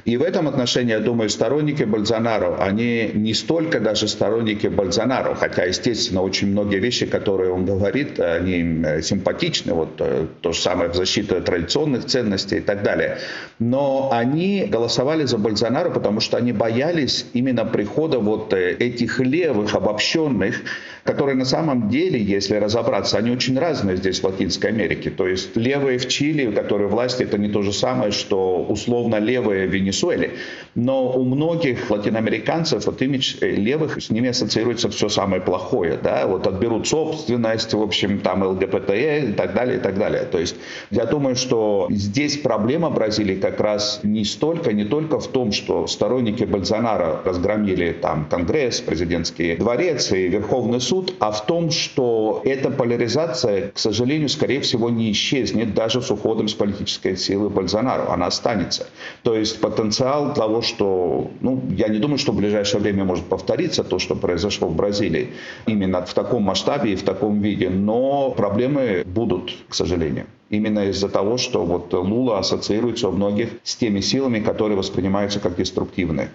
И 0.05 0.17
в 0.19 0.23
этом 0.23 0.49
отношении, 0.49 0.93
я 0.93 1.01
думаю, 1.01 1.31
сторонники 1.31 1.85
Бальзонару, 1.85 2.57
они 2.61 3.11
не 3.15 3.33
столько 3.33 3.81
даже 3.81 4.07
сторонники 4.07 4.67
Бальзонару, 4.67 5.35
хотя, 5.35 5.65
естественно, 5.65 6.23
очень 6.23 6.49
многие 6.49 6.79
вещи, 6.79 7.07
которые 7.07 7.51
он 7.53 7.65
говорит, 7.65 8.21
они 8.21 8.83
э, 8.85 9.03
симпатичны, 9.03 9.73
вот 9.73 10.01
э, 10.01 10.27
то 10.43 10.53
же 10.53 10.61
самое 10.61 10.91
в 10.91 10.95
защиту 10.95 11.41
традиционных 11.41 12.05
ценностей 12.05 12.59
и 12.59 12.61
так 12.61 12.83
далее. 12.83 13.17
Но 13.59 14.11
они 14.13 14.67
голосовали 14.71 15.25
за 15.25 15.39
Бальзонару, 15.39 15.91
потому 15.91 16.21
что 16.21 16.37
они 16.37 16.53
боялись 16.53 17.27
именно 17.33 17.65
прихода 17.65 18.19
вот 18.19 18.53
э, 18.53 18.73
этих 18.73 19.21
левых, 19.21 19.75
обобщенных, 19.75 20.57
которые 21.05 21.37
на 21.37 21.45
самом 21.45 21.91
деле, 21.91 22.21
если 22.21 22.57
разобраться, 22.57 23.19
они 23.19 23.31
очень 23.31 23.59
разные 23.59 23.97
здесь 23.97 24.21
в 24.21 24.25
Латинской 24.25 24.71
Америке. 24.71 25.11
То 25.11 25.29
есть 25.29 25.55
левые 25.55 25.99
в 25.99 26.09
Чили, 26.09 26.51
которые 26.51 26.89
власти, 26.89 27.23
это 27.23 27.37
не 27.37 27.49
то 27.49 27.63
же 27.63 27.73
самое, 27.73 28.11
что 28.11 28.65
условно 28.65 29.17
левые 29.17 29.67
в 29.67 29.71
Венесуэле. 29.71 30.33
Но 30.75 31.13
у 31.13 31.25
многих 31.25 31.91
латиноамериканцев 31.91 32.87
вот 32.87 33.03
имидж 33.03 33.37
э, 33.43 33.51
левых, 33.51 34.03
с 34.03 34.11
ними 34.11 34.31
ассоциируется 34.31 34.89
все 34.89 35.09
самое 35.11 35.43
плохое. 35.43 35.99
Да? 36.03 36.27
Вот 36.27 36.47
отберут 36.47 36.89
собственность, 36.89 37.75
в 37.75 37.83
общем, 37.83 38.21
там 38.21 38.43
ЛГБТ 38.43 38.91
и 38.91 39.35
так 39.37 39.55
далее, 39.55 39.77
и 39.77 39.81
так 39.81 39.99
далее. 39.99 40.23
То 40.25 40.39
есть 40.39 40.57
я 40.91 41.05
думаю, 41.05 41.37
что 41.37 41.87
здесь 41.91 42.39
проблема 42.39 42.89
Бразилии 42.89 43.37
как 43.37 43.61
раз 43.61 44.01
не 44.03 44.25
столько, 44.25 44.73
не 44.73 44.85
только 44.85 45.21
в 45.21 45.29
том, 45.29 45.53
что 45.53 45.87
сторонники 45.87 46.45
Бальзонара 46.45 47.21
разгромили 47.25 47.93
там 47.93 48.25
Конгресс, 48.25 48.81
президентский 48.81 49.57
дворец 49.57 50.11
и 50.11 50.29
Верховный 50.29 50.81
суд, 50.81 50.94
суд, 50.95 51.15
а 51.19 51.31
в 51.31 51.47
том, 51.47 51.71
что 51.71 52.41
эта 52.45 52.71
поляризация, 52.71 53.71
к 53.71 53.79
сожалению, 53.79 54.29
скорее 54.29 54.61
всего, 54.61 54.91
не 54.91 55.11
исчезнет 55.11 55.75
даже 55.75 56.01
с 56.01 56.11
уходом 56.11 56.49
с 56.49 56.55
политической 56.55 57.17
силы 57.17 57.51
Бальзонару. 57.51 58.11
Она 58.11 58.27
останется. 58.27 58.87
То 59.23 59.35
есть 59.35 59.61
потенциал 59.61 60.35
того, 60.35 60.63
что, 60.63 61.31
ну, 61.41 61.61
я 61.77 61.89
не 61.89 61.99
думаю, 61.99 62.19
что 62.19 62.33
в 62.33 62.37
ближайшее 62.37 62.81
время 62.81 63.05
может 63.05 63.25
повториться 63.25 63.83
то, 63.83 63.99
что 63.99 64.15
произошло 64.15 64.69
в 64.69 64.77
Бразилии, 64.77 65.29
именно 65.67 66.05
в 66.05 66.15
таком 66.15 66.43
масштабе 66.43 66.93
и 66.93 66.97
в 66.97 67.03
таком 67.03 67.41
виде, 67.41 67.71
но 67.71 68.31
проблемы 68.31 69.03
будут, 69.05 69.53
к 69.69 69.75
сожалению 69.75 70.27
именно 70.51 70.89
из-за 70.91 71.09
того, 71.09 71.37
что 71.37 71.65
вот 71.65 71.93
Лула 71.93 72.39
ассоциируется 72.39 73.09
у 73.09 73.13
многих 73.13 73.49
с 73.65 73.75
теми 73.75 74.01
силами, 74.01 74.39
которые 74.41 74.77
воспринимаются 74.77 75.41
как 75.41 75.57
деструктивные. 75.57 76.29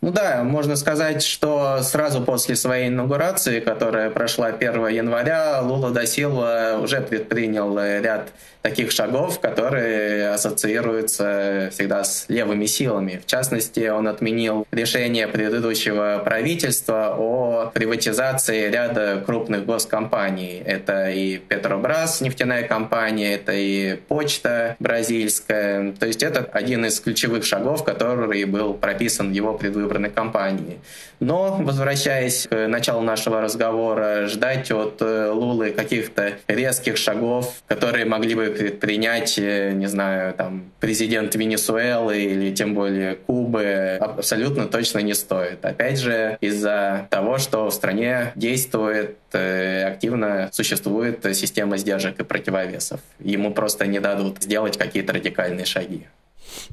Ну 0.00 0.10
да, 0.10 0.42
можно 0.44 0.76
сказать, 0.76 1.22
что 1.22 1.80
сразу 1.82 2.20
после 2.22 2.56
своей 2.56 2.88
инаугурации, 2.88 3.60
которая 3.60 4.10
прошла 4.10 4.48
1 4.48 4.88
января, 4.88 5.60
Лула 5.62 5.90
да 5.90 6.04
Силва 6.04 6.78
уже 6.82 7.00
предпринял 7.00 7.78
ряд 7.78 8.28
таких 8.60 8.92
шагов, 8.92 9.40
которые 9.40 10.30
ассоциируются 10.30 11.68
всегда 11.70 12.02
с 12.02 12.24
левыми 12.28 12.64
силами. 12.64 13.20
В 13.22 13.26
частности, 13.26 13.88
он 13.88 14.08
отменил 14.08 14.66
решение 14.72 15.28
предыдущего 15.28 16.22
правительства 16.24 17.14
о 17.18 17.70
приватизации 17.74 18.70
ряда 18.70 19.22
крупных 19.24 19.66
госкомпаний. 19.66 20.62
Это 20.64 21.10
и 21.10 21.36
Петробрас, 21.36 22.22
нефтяная 22.22 22.66
компания, 22.66 23.34
это 23.34 23.52
и 23.52 23.96
почта 23.96 24.76
бразильская. 24.78 25.92
То 25.92 26.06
есть 26.06 26.22
это 26.22 26.48
один 26.52 26.86
из 26.86 27.00
ключевых 27.00 27.44
шагов, 27.44 27.84
который 27.84 28.44
был 28.46 28.72
прописан 28.72 29.28
в 29.28 29.32
его 29.32 29.52
предвыборной 29.84 30.10
кампании. 30.10 30.78
Но, 31.20 31.58
возвращаясь 31.60 32.46
к 32.46 32.68
началу 32.68 33.02
нашего 33.02 33.40
разговора, 33.40 34.26
ждать 34.26 34.70
от 34.70 35.00
э, 35.00 35.30
Лулы 35.30 35.70
каких-то 35.70 36.34
резких 36.48 36.96
шагов, 36.96 37.54
которые 37.66 38.04
могли 38.04 38.34
бы 38.34 38.46
предпринять, 38.46 39.38
э, 39.38 39.72
не 39.72 39.86
знаю, 39.86 40.34
там, 40.34 40.64
президент 40.80 41.34
Венесуэлы 41.34 42.20
или 42.20 42.54
тем 42.54 42.74
более 42.74 43.14
Кубы, 43.14 43.96
абсолютно 44.00 44.66
точно 44.66 44.98
не 45.00 45.14
стоит. 45.14 45.64
Опять 45.64 45.98
же, 45.98 46.36
из-за 46.40 47.06
того, 47.10 47.38
что 47.38 47.70
в 47.70 47.74
стране 47.74 48.32
действует 48.34 49.16
э, 49.32 49.84
активно 49.84 50.50
существует 50.52 51.24
система 51.34 51.76
сдержек 51.78 52.20
и 52.20 52.24
противовесов. 52.24 53.00
Ему 53.20 53.52
просто 53.54 53.86
не 53.86 54.00
дадут 54.00 54.42
сделать 54.42 54.76
какие-то 54.76 55.12
радикальные 55.12 55.64
шаги. 55.64 56.06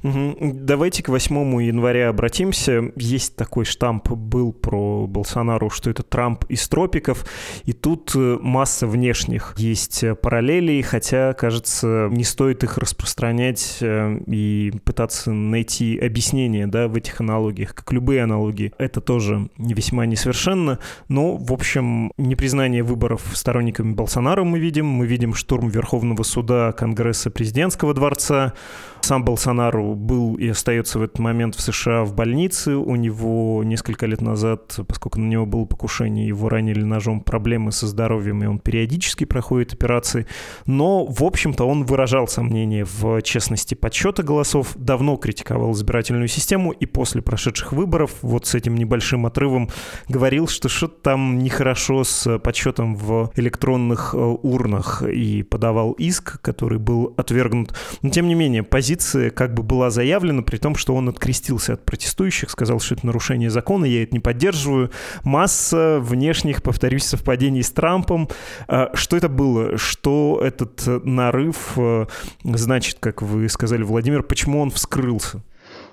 Давайте 0.03 1.03
к 1.03 1.09
8 1.09 1.61
января 1.63 2.09
обратимся. 2.09 2.91
Есть 2.95 3.35
такой 3.35 3.65
штамп 3.65 4.09
был 4.11 4.53
про 4.53 5.07
Болсонару, 5.07 5.69
что 5.69 5.89
это 5.89 6.03
Трамп 6.03 6.45
из 6.49 6.67
тропиков, 6.67 7.25
и 7.63 7.73
тут 7.73 8.11
э, 8.15 8.37
масса 8.41 8.87
внешних 8.87 9.53
есть 9.57 10.03
э, 10.03 10.15
параллелей, 10.15 10.81
хотя, 10.81 11.33
кажется, 11.33 12.09
не 12.11 12.23
стоит 12.23 12.63
их 12.63 12.77
распространять 12.77 13.77
э, 13.81 14.17
и 14.27 14.73
пытаться 14.83 15.31
найти 15.31 15.97
объяснение 15.97 16.67
да, 16.67 16.87
в 16.87 16.95
этих 16.95 17.21
аналогиях, 17.21 17.73
как 17.73 17.91
любые 17.91 18.23
аналогии. 18.23 18.73
Это 18.77 19.01
тоже 19.01 19.49
весьма 19.57 20.05
несовершенно, 20.05 20.79
но, 21.07 21.37
в 21.37 21.53
общем, 21.53 22.11
непризнание 22.17 22.83
выборов 22.83 23.21
сторонниками 23.33 23.93
Болсонара 23.93 24.43
мы 24.43 24.59
видим, 24.59 24.85
мы 24.85 25.05
видим 25.05 25.33
штурм 25.33 25.69
Верховного 25.69 26.23
суда, 26.23 26.71
Конгресса, 26.71 27.31
Президентского 27.31 27.93
дворца, 27.93 28.53
сам 29.01 29.23
Болсонару 29.23 29.70
был 29.79 30.35
и 30.35 30.47
остается 30.47 30.99
в 30.99 31.03
этот 31.03 31.19
момент 31.19 31.55
в 31.55 31.61
США 31.61 32.03
в 32.03 32.13
больнице. 32.13 32.75
У 32.75 32.95
него 32.95 33.63
несколько 33.63 34.05
лет 34.05 34.21
назад, 34.21 34.79
поскольку 34.87 35.19
на 35.19 35.27
него 35.27 35.45
было 35.45 35.65
покушение, 35.65 36.27
его 36.27 36.49
ранили 36.49 36.83
ножом 36.83 37.21
проблемы 37.21 37.71
со 37.71 37.87
здоровьем, 37.87 38.43
и 38.43 38.47
он 38.47 38.59
периодически 38.59 39.25
проходит 39.25 39.73
операции. 39.73 40.27
Но, 40.65 41.05
в 41.05 41.23
общем-то, 41.23 41.63
он 41.65 41.83
выражал 41.83 42.27
сомнения 42.27 42.85
в 42.85 43.21
честности 43.21 43.75
подсчета 43.75 44.23
голосов, 44.23 44.73
давно 44.75 45.17
критиковал 45.17 45.73
избирательную 45.73 46.27
систему, 46.27 46.71
и 46.71 46.85
после 46.85 47.21
прошедших 47.21 47.73
выборов, 47.73 48.15
вот 48.21 48.45
с 48.45 48.55
этим 48.55 48.75
небольшим 48.75 49.25
отрывом, 49.25 49.69
говорил, 50.07 50.47
что 50.47 50.69
что-то 50.69 51.01
там 51.01 51.39
нехорошо 51.39 52.03
с 52.03 52.39
подсчетом 52.39 52.95
в 52.95 53.31
электронных 53.35 54.13
э, 54.13 54.17
урнах, 54.17 55.03
и 55.03 55.43
подавал 55.43 55.91
иск, 55.93 56.41
который 56.41 56.79
был 56.79 57.13
отвергнут. 57.17 57.75
Но, 58.01 58.09
тем 58.09 58.27
не 58.27 58.35
менее, 58.35 58.63
позиция 58.63 59.29
как 59.29 59.53
бы 59.53 59.60
якобы 59.61 59.67
была 59.67 59.89
заявлена, 59.89 60.41
при 60.41 60.57
том, 60.57 60.75
что 60.75 60.95
он 60.95 61.09
открестился 61.09 61.73
от 61.73 61.85
протестующих, 61.85 62.49
сказал, 62.49 62.79
что 62.79 62.95
это 62.95 63.05
нарушение 63.05 63.49
закона, 63.49 63.85
я 63.85 64.03
это 64.03 64.13
не 64.13 64.19
поддерживаю. 64.19 64.91
Масса 65.23 65.99
внешних, 66.01 66.61
повторюсь, 66.61 67.03
совпадений 67.03 67.63
с 67.63 67.71
Трампом. 67.71 68.27
А, 68.67 68.89
что 68.93 69.17
это 69.17 69.29
было? 69.29 69.77
Что 69.77 70.41
этот 70.43 70.83
нарыв 71.05 71.73
э, 71.77 72.05
значит, 72.43 72.97
как 72.99 73.21
вы 73.21 73.47
сказали, 73.49 73.83
Владимир, 73.83 74.23
почему 74.23 74.61
он 74.61 74.71
вскрылся? 74.71 75.41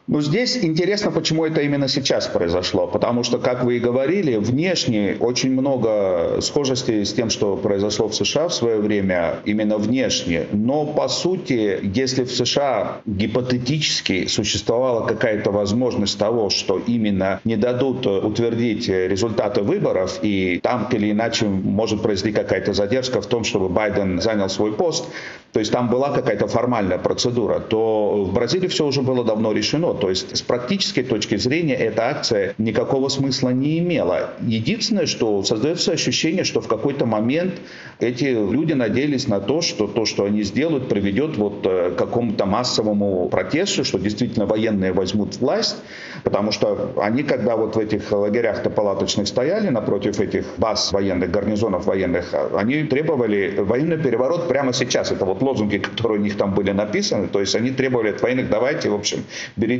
Ну, 0.08 0.22
здесь 0.22 0.56
интересно, 0.56 1.10
почему 1.10 1.44
это 1.44 1.60
именно 1.60 1.86
сейчас 1.86 2.28
произошло. 2.28 2.86
Потому 2.86 3.24
что, 3.24 3.38
как 3.38 3.62
вы 3.62 3.76
и 3.76 3.78
говорили, 3.78 4.36
внешне 4.36 5.18
очень 5.20 5.52
много 5.52 6.38
схожестей 6.40 7.04
с 7.04 7.12
тем, 7.12 7.28
что 7.28 7.56
произошло 7.56 8.08
в 8.08 8.14
США 8.14 8.48
в 8.48 8.54
свое 8.54 8.78
время, 8.78 9.40
именно 9.44 9.76
внешне. 9.76 10.46
Но, 10.50 10.86
по 10.86 11.08
сути, 11.08 11.78
если 11.82 12.24
в 12.24 12.30
США 12.30 13.02
гипотетически 13.04 14.28
существовала 14.28 15.06
какая-то 15.06 15.50
возможность 15.50 16.18
того, 16.18 16.48
что 16.48 16.78
именно 16.78 17.42
не 17.44 17.56
дадут 17.56 18.06
утвердить 18.06 18.88
результаты 18.88 19.60
выборов, 19.60 20.20
и 20.22 20.58
там 20.62 20.88
или 20.90 21.10
иначе 21.10 21.44
может 21.44 22.00
произойти 22.00 22.34
какая-то 22.34 22.72
задержка 22.72 23.20
в 23.20 23.26
том, 23.26 23.44
чтобы 23.44 23.68
Байден 23.68 24.22
занял 24.22 24.48
свой 24.48 24.72
пост, 24.72 25.04
то 25.52 25.60
есть 25.60 25.72
там 25.72 25.88
была 25.88 26.10
какая-то 26.10 26.46
формальная 26.46 26.98
процедура, 26.98 27.58
то 27.58 28.24
в 28.24 28.32
Бразилии 28.32 28.68
все 28.68 28.86
уже 28.86 29.02
было 29.02 29.24
давно 29.24 29.52
решено. 29.52 29.97
То 30.00 30.08
есть 30.08 30.36
с 30.36 30.42
практической 30.42 31.02
точки 31.02 31.36
зрения 31.36 31.74
эта 31.74 32.08
акция 32.08 32.54
никакого 32.58 33.08
смысла 33.08 33.50
не 33.50 33.78
имела. 33.78 34.30
Единственное, 34.40 35.06
что 35.06 35.42
создается 35.42 35.92
ощущение, 35.92 36.44
что 36.44 36.60
в 36.60 36.68
какой-то 36.68 37.06
момент 37.06 37.54
эти 38.00 38.24
люди 38.24 38.72
надеялись 38.72 39.28
на 39.28 39.40
то, 39.40 39.60
что 39.60 39.86
то, 39.86 40.04
что 40.04 40.24
они 40.24 40.42
сделают, 40.42 40.88
приведет 40.88 41.36
вот 41.36 41.66
э, 41.66 41.90
к 41.90 41.98
какому-то 41.98 42.46
массовому 42.46 43.28
протесту, 43.28 43.84
что 43.84 43.98
действительно 43.98 44.46
военные 44.46 44.92
возьмут 44.92 45.36
власть, 45.36 45.76
потому 46.24 46.52
что 46.52 46.92
они, 47.00 47.22
когда 47.22 47.56
вот 47.56 47.76
в 47.76 47.78
этих 47.78 48.10
лагерях-то 48.12 48.70
палаточных 48.70 49.28
стояли 49.28 49.68
напротив 49.68 50.20
этих 50.20 50.46
баз 50.58 50.92
военных, 50.92 51.30
гарнизонов 51.30 51.86
военных, 51.86 52.34
они 52.54 52.84
требовали 52.84 53.54
военный 53.58 53.98
переворот 53.98 54.48
прямо 54.48 54.72
сейчас. 54.72 55.10
Это 55.10 55.24
вот 55.24 55.42
лозунги, 55.42 55.78
которые 55.78 56.20
у 56.20 56.22
них 56.22 56.36
там 56.36 56.54
были 56.54 56.70
написаны, 56.70 57.28
то 57.28 57.40
есть 57.40 57.54
они 57.54 57.70
требовали 57.70 58.10
от 58.10 58.22
военных, 58.22 58.48
давайте, 58.48 58.90
в 58.90 58.94
общем, 58.94 59.24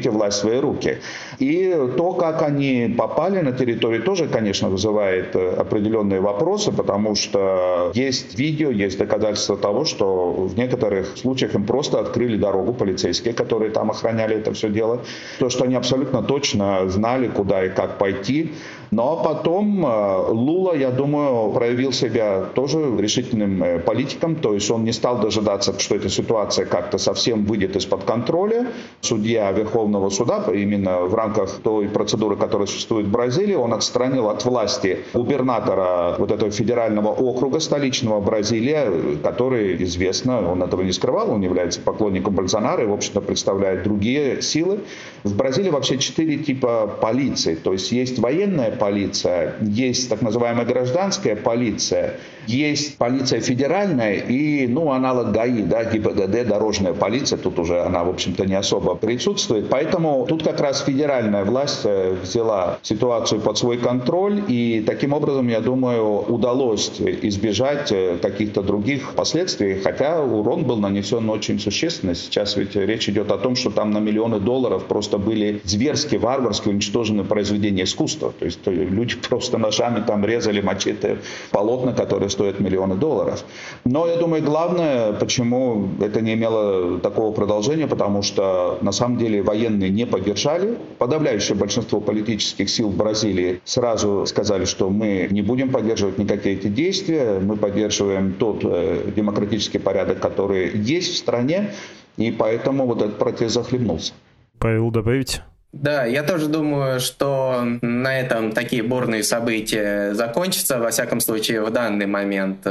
берите 0.09 0.11
власть 0.11 0.39
в 0.39 0.41
свои 0.41 0.59
руки. 0.61 0.99
И 1.39 1.75
то, 1.97 2.13
как 2.13 2.43
они 2.43 2.95
попали 2.99 3.41
на 3.41 3.53
территорию, 3.53 4.03
тоже, 4.03 4.27
конечно, 4.27 4.69
вызывает 4.69 5.37
э, 5.37 5.55
определенные 5.61 6.21
вопросы, 6.21 6.73
потому 6.73 7.15
что 7.15 7.93
есть 7.95 8.39
видео, 8.39 8.71
есть 8.71 8.99
доказательства 8.99 9.57
того, 9.57 9.85
что 9.85 10.33
в 10.33 10.57
некоторых 10.59 11.17
случаях 11.17 11.55
им 11.55 11.65
просто 11.65 12.01
открыли 12.01 12.37
дорогу 12.37 12.73
полицейские, 12.73 13.35
которые 13.35 13.71
там 13.71 13.91
охраняли 13.91 14.37
это 14.37 14.53
все 14.53 14.69
дело. 14.69 15.01
То, 15.39 15.49
что 15.49 15.65
они 15.65 15.77
абсолютно 15.77 16.23
точно 16.23 16.89
знали, 16.89 17.29
куда 17.29 17.65
и 17.65 17.69
как 17.69 17.99
пойти. 17.99 18.53
Но 18.91 19.23
потом 19.23 19.85
э, 19.85 20.31
Лула, 20.31 20.75
я 20.75 20.91
думаю, 20.91 21.53
проявил 21.53 21.93
себя 21.93 22.45
тоже 22.55 22.79
решительным 22.99 23.63
э, 23.63 23.79
политиком, 23.79 24.37
то 24.37 24.55
есть 24.55 24.71
он 24.71 24.85
не 24.85 24.93
стал 24.93 25.21
дожидаться, 25.21 25.79
что 25.79 25.97
эта 25.97 26.09
ситуация 26.09 26.65
как-то 26.65 26.97
совсем 26.99 27.45
выйдет 27.45 27.77
из-под 27.77 28.05
контроля. 28.05 28.69
Судья 29.01 29.53
Верховного 29.53 30.09
суда, 30.09 30.45
именно 30.53 31.01
в 31.01 31.15
рамках 31.15 31.51
той 31.63 31.89
процедуры, 31.89 32.37
которая 32.37 32.67
существует 32.67 33.07
в 33.07 33.11
Бразилии, 33.11 33.55
он 33.55 33.75
отстранил 33.75 34.31
от 34.31 34.45
власти 34.45 35.01
губернатора 35.13 36.15
вот 36.19 36.31
этого 36.31 36.51
федерального 36.51 37.09
округа 37.09 37.61
столичного 37.61 38.21
Бразилия, 38.21 38.91
который 39.23 39.83
известно, 39.85 40.51
он 40.51 40.63
этого 40.63 40.83
не 40.83 40.93
скрывал, 40.93 41.31
он 41.33 41.43
является 41.43 41.81
поклонником 41.81 42.35
Бальзонара 42.35 42.85
и, 42.85 42.87
в 42.87 42.93
общем-то, 42.93 43.21
представляет 43.21 43.83
другие 43.83 44.41
силы. 44.41 44.81
В 45.25 45.37
Бразилии 45.37 45.71
вообще 45.71 45.99
четыре 45.99 46.39
типа 46.39 46.87
полиции, 47.01 47.55
то 47.55 47.73
есть 47.73 47.93
есть 47.93 48.19
военная 48.19 48.78
полиция, 48.79 49.55
есть 49.61 50.09
так 50.09 50.23
называемая 50.23 50.65
гражданская 50.65 51.37
полиция, 51.37 52.15
есть 52.49 52.97
полиция 52.97 53.41
федеральная 53.41 54.15
и, 54.15 54.67
ну, 54.67 54.91
аналог 54.91 55.33
ГАИ, 55.33 55.63
да, 55.63 55.85
ГИБДД, 55.85 56.49
дорожная 56.49 56.95
полиция, 56.95 57.39
тут 57.39 57.59
уже 57.59 57.81
она, 57.81 58.05
в 58.05 58.09
общем-то, 58.09 58.47
не 58.47 58.55
особо 58.55 58.95
присутствует. 58.95 59.69
Поэтому 59.69 60.27
тут 60.29 60.43
как 60.43 60.61
раз 60.61 60.83
федеральная 60.83 61.45
власть 61.45 61.83
э, 61.85 62.17
взяла 62.23 62.79
ситуацию 62.83 63.41
под 63.41 63.59
свой 63.59 63.79
контроль, 63.79 64.43
и 64.49 64.83
таким 64.87 65.13
образом, 65.13 65.49
я 65.49 65.61
думаю, 65.61 66.21
удалось 66.21 66.93
избежать 66.99 67.93
э, 67.93 68.17
каких-то 68.21 68.63
других 68.63 69.15
последствий, 69.15 69.81
хотя 69.81 70.23
урон 70.23 70.65
был 70.65 70.79
нанесен 70.79 71.29
очень 71.31 71.61
существенно. 71.61 72.15
Сейчас 72.15 72.57
ведь 72.57 72.75
речь 72.77 73.09
идет 73.09 73.31
о 73.31 73.39
том, 73.39 73.57
что 73.57 73.71
там 73.71 73.91
на 73.91 73.99
миллионы 73.99 74.41
долларов 74.41 74.85
просто 74.85 75.19
были 75.19 75.61
зверски, 75.65 76.17
варварски 76.17 76.69
уничтожены 76.69 77.25
произведения 77.25 77.85
искусства. 77.85 78.33
То 78.39 78.45
есть 78.45 78.61
э, 78.67 78.73
люди 78.73 79.17
просто 79.29 79.59
ножами 79.59 80.03
там 80.07 80.25
резали 80.25 80.61
мачете 80.61 81.19
полотна, 81.51 81.93
которые 81.93 82.31
стоят 82.39 82.61
миллионы 82.61 82.95
долларов. 82.95 83.45
Но 83.85 84.07
я 84.07 84.17
думаю, 84.17 84.45
главное, 84.45 85.13
почему 85.13 85.89
это 86.01 86.21
не 86.21 86.35
имело 86.35 87.01
такого 87.01 87.33
продолжения, 87.33 87.89
потому 87.89 88.23
что 88.23 88.79
на 88.81 88.93
самом 88.93 89.19
деле 89.19 89.43
военные 89.43 89.91
не 89.91 90.07
поддержали. 90.07 90.79
Подавляющее 90.99 91.57
большинство 91.57 92.01
политических 92.01 92.71
сил 92.71 92.91
в 92.91 92.97
Бразилии 92.97 93.61
сразу 93.65 94.25
сказали, 94.27 94.67
что 94.67 94.89
мы 94.89 95.27
не 95.31 95.43
будем 95.43 95.71
поддерживать 95.71 96.19
никакие 96.19 96.55
эти 96.55 96.69
действия, 96.69 97.41
мы 97.41 97.57
поддерживаем 97.57 98.35
тот 98.35 98.61
э, 98.63 99.11
демократический 99.17 99.79
порядок, 99.79 100.21
который 100.21 100.71
есть 100.79 101.15
в 101.15 101.17
стране, 101.17 101.73
и 102.17 102.31
поэтому 102.31 102.87
вот 102.87 103.03
этот 103.03 103.19
протест 103.19 103.55
захлебнулся. 103.55 104.13
Павел, 104.61 104.91
добавить? 104.93 105.43
Да, 105.73 106.07
я 106.07 106.23
тоже 106.23 106.49
думаю, 106.49 106.99
что 106.99 107.38
на 107.81 108.21
этом 108.21 108.53
такие 108.53 108.83
бурные 108.83 109.23
события 109.23 110.15
закончатся, 110.15 110.79
во 110.79 110.91
всяком 110.91 111.21
случае, 111.21 111.63
в 111.63 111.71
данный 111.71 112.07
момент. 112.07 112.67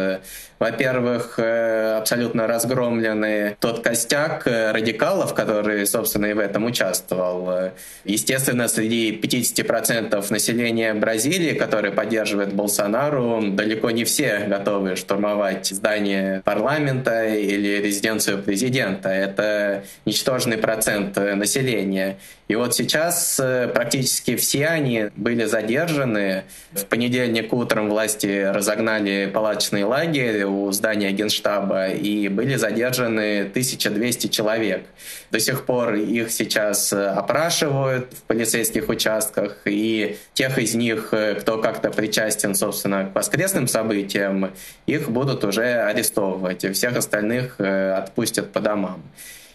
Во-первых, 0.59 1.35
э, 1.37 1.97
абсолютно 1.97 2.47
разгромленный 2.47 3.55
тот 3.59 3.83
костяк 3.83 4.47
э, 4.47 4.71
радикалов, 4.71 5.35
который, 5.35 5.85
собственно, 5.85 6.25
и 6.25 6.33
в 6.33 6.39
этом 6.39 6.65
участвовал. 6.65 7.71
Естественно, 8.05 8.67
среди 8.67 9.11
50% 9.11 10.31
населения 10.31 10.95
Бразилии, 10.95 11.53
которые 11.53 11.91
поддерживают 11.91 12.53
Болсонару, 12.53 13.39
далеко 13.51 13.91
не 13.91 14.03
все 14.03 14.45
готовы 14.47 14.95
штурмовать 14.95 15.67
здание 15.67 16.41
парламента 16.43 17.27
или 17.27 17.79
резиденцию 17.79 18.41
президента. 18.41 19.09
Это 19.09 19.83
ничтожный 20.05 20.57
процент 20.57 21.15
населения. 21.17 22.17
И 22.47 22.55
вот 22.55 22.73
сейчас 22.73 23.39
э, 23.39 23.67
практически 23.67 24.37
все 24.37 24.66
они 24.67 25.09
были 25.15 25.45
задержаны. 25.45 26.43
В 26.71 26.85
понедельник 26.85 27.53
утром 27.53 27.89
власти 27.89 28.43
разогнали 28.43 29.29
палаточные 29.33 29.85
лагеря 29.85 30.47
у 30.47 30.71
здания 30.71 31.11
Генштаба 31.11 31.87
и 31.87 32.27
были 32.27 32.55
задержаны 32.55 33.41
1200 33.41 34.27
человек. 34.27 34.85
До 35.31 35.39
сих 35.39 35.65
пор 35.65 35.95
их 35.95 36.31
сейчас 36.31 36.93
э, 36.93 37.05
опрашивают 37.07 38.13
в 38.13 38.21
полицейских 38.23 38.87
участках, 38.89 39.57
и 39.65 40.17
тех 40.33 40.57
из 40.57 40.75
них, 40.75 41.09
э, 41.11 41.35
кто 41.35 41.57
как-то 41.57 41.89
причастен, 41.89 42.55
собственно, 42.55 43.05
к 43.05 43.15
воскресным 43.15 43.67
событиям, 43.67 44.51
их 44.85 45.09
будут 45.09 45.43
уже 45.43 45.81
арестовывать, 45.81 46.63
и 46.63 46.71
всех 46.71 46.95
остальных 46.95 47.59
отпустят 47.59 48.53
по 48.53 48.59
домам. 48.59 49.01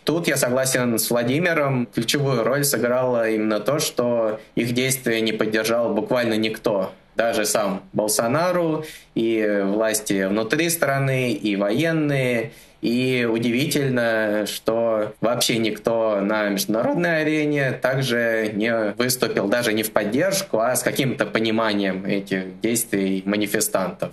Тут 0.05 0.27
я 0.27 0.37
согласен 0.37 0.99
с 0.99 1.11
Владимиром. 1.11 1.87
Ключевую 1.95 2.43
роль 2.43 2.65
сыграло 2.65 3.31
именно 3.31 3.61
то, 3.61 3.79
что 3.79 4.41
их 4.57 4.73
действия 4.73 5.21
не 5.21 5.33
поддержал 5.33 5.95
буквально 5.95 6.35
никто. 6.35 6.93
Даже 7.15 7.45
сам 7.45 7.83
Болсонару 7.93 8.85
и 9.15 9.63
власти 9.65 10.27
внутри 10.27 10.71
страны, 10.71 11.33
и 11.33 11.57
военные, 11.57 12.53
и 12.81 13.29
удивительно, 13.31 14.45
что 14.47 15.15
вообще 15.21 15.59
никто 15.59 16.02
на 16.23 16.49
международной 16.49 17.23
арене 17.23 17.73
также 17.73 18.51
не 18.55 18.93
выступил 18.93 19.49
даже 19.49 19.73
не 19.73 19.83
в 19.83 19.93
поддержку, 19.93 20.61
а 20.61 20.75
с 20.77 20.83
каким-то 20.83 21.27
пониманием 21.27 22.05
этих 22.05 22.61
действий 22.61 23.23
манифестантов. 23.27 24.13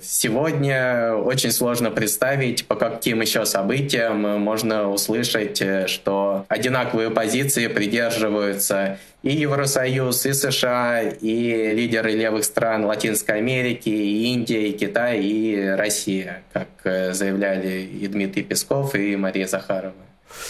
Сегодня 0.00 1.14
очень 1.14 1.52
сложно 1.52 1.90
представить, 1.90 2.66
по 2.66 2.74
каким 2.74 3.20
еще 3.20 3.44
событиям 3.44 4.22
можно 4.40 4.90
услышать, 4.90 5.62
что 5.88 6.44
одинаковые 6.48 7.10
позиции 7.10 7.66
придерживаются 7.66 8.98
и 9.22 9.30
Евросоюз, 9.30 10.26
и 10.26 10.32
США, 10.32 11.02
и 11.02 11.72
лидеры 11.74 12.12
левых 12.12 12.44
стран 12.44 12.84
Латинской 12.84 13.38
Америки, 13.38 13.88
и 13.88 14.32
Индия, 14.32 14.68
и 14.68 14.72
Китай, 14.72 15.20
и 15.20 15.68
Россия, 15.70 16.42
как 16.52 16.68
заявляли 17.14 17.80
и 17.82 18.06
Дмитрий 18.06 18.44
Песков, 18.44 18.94
и 18.94 19.16
Мария 19.16 19.46
Захарова. 19.48 19.94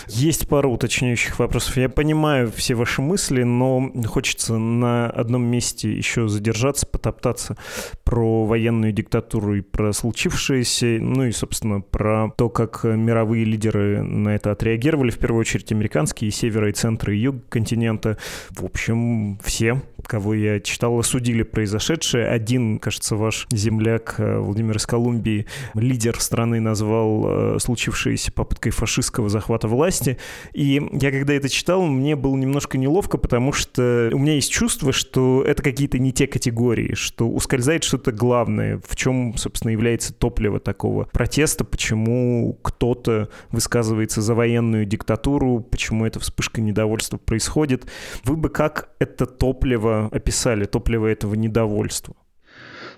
Есть 0.08 0.48
пару 0.48 0.72
уточняющих 0.72 1.38
вопросов. 1.38 1.76
Я 1.76 1.88
понимаю 1.88 2.50
все 2.54 2.74
ваши 2.74 3.02
мысли, 3.02 3.42
но 3.42 3.90
хочется 4.06 4.56
на 4.58 5.08
одном 5.08 5.44
месте 5.44 5.90
еще 5.90 6.28
задержаться, 6.28 6.86
потоптаться 6.86 7.56
про 8.04 8.44
военную 8.44 8.92
диктатуру 8.92 9.56
и 9.56 9.60
про 9.60 9.92
случившееся, 9.92 10.98
ну 11.00 11.24
и, 11.24 11.32
собственно, 11.32 11.80
про 11.80 12.30
то, 12.36 12.48
как 12.48 12.84
мировые 12.84 13.44
лидеры 13.44 14.02
на 14.02 14.30
это 14.30 14.52
отреагировали, 14.52 15.10
в 15.10 15.18
первую 15.18 15.40
очередь 15.40 15.72
американские, 15.72 16.28
и 16.28 16.32
севера, 16.32 16.70
и 16.70 16.72
центра, 16.72 17.14
и 17.14 17.18
юг 17.18 17.48
континента. 17.48 18.18
В 18.50 18.64
общем, 18.64 19.38
все, 19.38 19.82
кого 20.06 20.34
я 20.34 20.60
читал, 20.60 20.98
осудили 20.98 21.42
произошедшее. 21.42 22.28
Один, 22.28 22.78
кажется, 22.78 23.16
ваш 23.16 23.46
земляк 23.50 24.14
э, 24.18 24.38
Владимир 24.38 24.76
из 24.76 24.86
Колумбии, 24.86 25.46
лидер 25.74 26.20
страны, 26.20 26.60
назвал 26.60 27.56
э, 27.56 27.58
случившееся 27.58 28.32
попыткой 28.32 28.72
фашистского 28.72 29.28
захвата 29.28 29.66
власти. 29.66 30.18
И 30.52 30.80
я, 30.92 31.10
когда 31.10 31.34
это 31.34 31.48
читал, 31.48 31.84
мне 31.86 32.14
было 32.16 32.36
немножко 32.36 32.78
неловко, 32.78 33.18
потому 33.18 33.52
что 33.52 34.10
у 34.12 34.18
меня 34.18 34.34
есть 34.34 34.52
чувство, 34.52 34.92
что 34.92 35.42
это 35.44 35.62
какие-то 35.62 35.98
не 35.98 36.12
те 36.12 36.26
категории, 36.26 36.94
что 36.94 37.28
ускользает 37.28 37.84
что-то 37.84 38.12
главное, 38.12 38.80
в 38.86 38.94
чем, 38.94 39.36
собственно, 39.36 39.72
является 39.72 40.12
топливо 40.12 40.60
такого 40.60 41.04
протеста, 41.04 41.64
почему 41.64 42.58
кто-то 42.62 43.28
высказывается 43.50 44.22
за 44.22 44.34
военную 44.34 44.84
диктатуру, 44.84 45.60
почему 45.60 46.06
эта 46.06 46.20
вспышка 46.20 46.60
недовольства 46.60 47.16
происходит. 47.16 47.86
Вы 48.24 48.36
бы 48.36 48.48
как 48.48 48.90
это 48.98 49.26
топливо 49.26 49.87
описали, 50.12 50.64
топливо 50.64 51.06
этого 51.06 51.34
недовольства? 51.34 52.14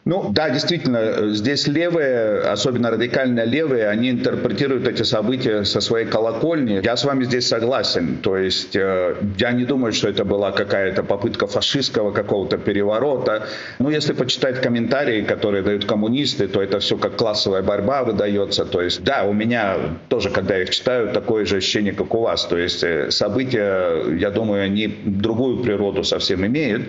Ну 0.06 0.30
да, 0.32 0.48
действительно, 0.48 1.34
здесь 1.34 1.66
левые, 1.66 2.40
особенно 2.40 2.90
радикально 2.90 3.44
левые, 3.44 3.88
они 3.88 4.10
интерпретируют 4.10 4.88
эти 4.88 5.02
события 5.02 5.64
со 5.64 5.80
своей 5.80 6.06
колокольни. 6.06 6.80
Я 6.82 6.96
с 6.96 7.04
вами 7.04 7.24
здесь 7.24 7.46
согласен. 7.48 8.16
То 8.22 8.36
есть 8.38 8.74
э, 8.74 9.16
я 9.38 9.52
не 9.52 9.64
думаю, 9.64 9.92
что 9.92 10.08
это 10.08 10.24
была 10.24 10.52
какая-то 10.52 11.02
попытка 11.02 11.46
фашистского 11.46 12.12
какого-то 12.12 12.56
переворота. 12.56 13.46
Ну, 13.78 13.90
если 13.90 14.14
почитать 14.14 14.62
комментарии, 14.62 15.22
которые 15.22 15.62
дают 15.62 15.84
коммунисты, 15.84 16.48
то 16.48 16.62
это 16.62 16.78
все 16.80 16.96
как 16.96 17.16
классовая 17.16 17.62
борьба 17.62 18.02
выдается. 18.02 18.64
То 18.64 18.80
есть 18.80 19.04
да, 19.04 19.24
у 19.24 19.34
меня 19.34 19.76
тоже, 20.08 20.30
когда 20.30 20.56
я 20.56 20.62
их 20.62 20.70
читаю, 20.70 21.12
такое 21.12 21.44
же 21.44 21.58
ощущение, 21.58 21.92
как 21.92 22.14
у 22.14 22.20
вас. 22.20 22.46
То 22.46 22.56
есть 22.56 22.82
э, 22.82 23.10
события, 23.10 24.02
я 24.18 24.30
думаю, 24.30 24.64
они 24.64 24.86
другую 25.04 25.62
природу 25.62 26.04
совсем 26.04 26.46
имеют. 26.46 26.84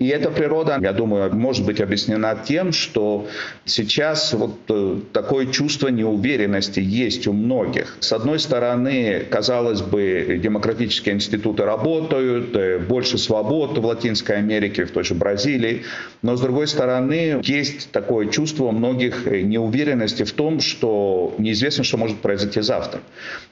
И 0.00 0.08
эта 0.08 0.30
природа, 0.30 0.78
я 0.80 0.92
думаю, 0.92 1.32
может 1.32 1.64
быть 1.64 1.80
объяснена 1.80 2.34
тем, 2.48 2.72
что 2.72 3.28
сейчас 3.66 4.32
вот 4.32 4.58
э, 4.70 5.00
такое 5.12 5.46
чувство 5.46 5.88
неуверенности 5.88 6.80
есть 6.80 7.26
у 7.26 7.34
многих. 7.34 7.98
С 8.00 8.10
одной 8.14 8.38
стороны, 8.38 9.26
казалось 9.30 9.82
бы, 9.82 10.40
демократические 10.42 11.16
институты 11.16 11.64
работают, 11.64 12.56
э, 12.56 12.78
больше 12.78 13.18
свобод 13.18 13.76
в 13.76 13.84
Латинской 13.84 14.36
Америке, 14.36 14.86
в 14.86 14.92
той 14.92 15.04
же 15.04 15.14
Бразилии, 15.14 15.82
но 16.22 16.36
с 16.36 16.40
другой 16.40 16.66
стороны, 16.66 17.40
есть 17.42 17.90
такое 17.92 18.28
чувство 18.28 18.64
у 18.64 18.72
многих 18.72 19.26
э, 19.26 19.42
неуверенности 19.42 20.24
в 20.24 20.32
том, 20.32 20.60
что 20.60 21.34
неизвестно, 21.38 21.84
что 21.84 21.96
может 21.96 22.18
произойти 22.18 22.60
завтра. 22.60 23.00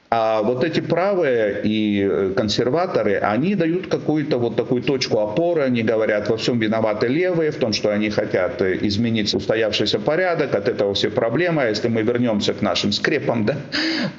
А 0.09 0.43
вот 0.43 0.63
эти 0.63 0.81
правые 0.81 1.63
и 1.65 2.33
консерваторы, 2.37 3.17
они 3.17 3.57
дают 3.57 3.89
какую-то 3.89 4.39
вот 4.39 4.55
такую 4.55 4.83
точку 4.83 5.19
опоры, 5.19 5.63
они 5.63 5.83
говорят, 5.83 6.29
во 6.29 6.37
всем 6.37 6.61
виноваты 6.61 7.09
левые, 7.09 7.51
в 7.51 7.57
том, 7.57 7.73
что 7.73 7.93
они 7.93 8.11
хотят 8.11 8.63
изменить 8.63 9.35
устоявшийся 9.35 9.99
порядок, 9.99 10.55
от 10.55 10.69
этого 10.69 10.95
все 10.95 11.11
проблемы, 11.11 11.63
а 11.63 11.69
если 11.69 11.89
мы 11.89 12.03
вернемся 12.03 12.55
к 12.55 12.63
нашим 12.63 12.93
скрепам, 12.93 13.47
да, 13.47 13.57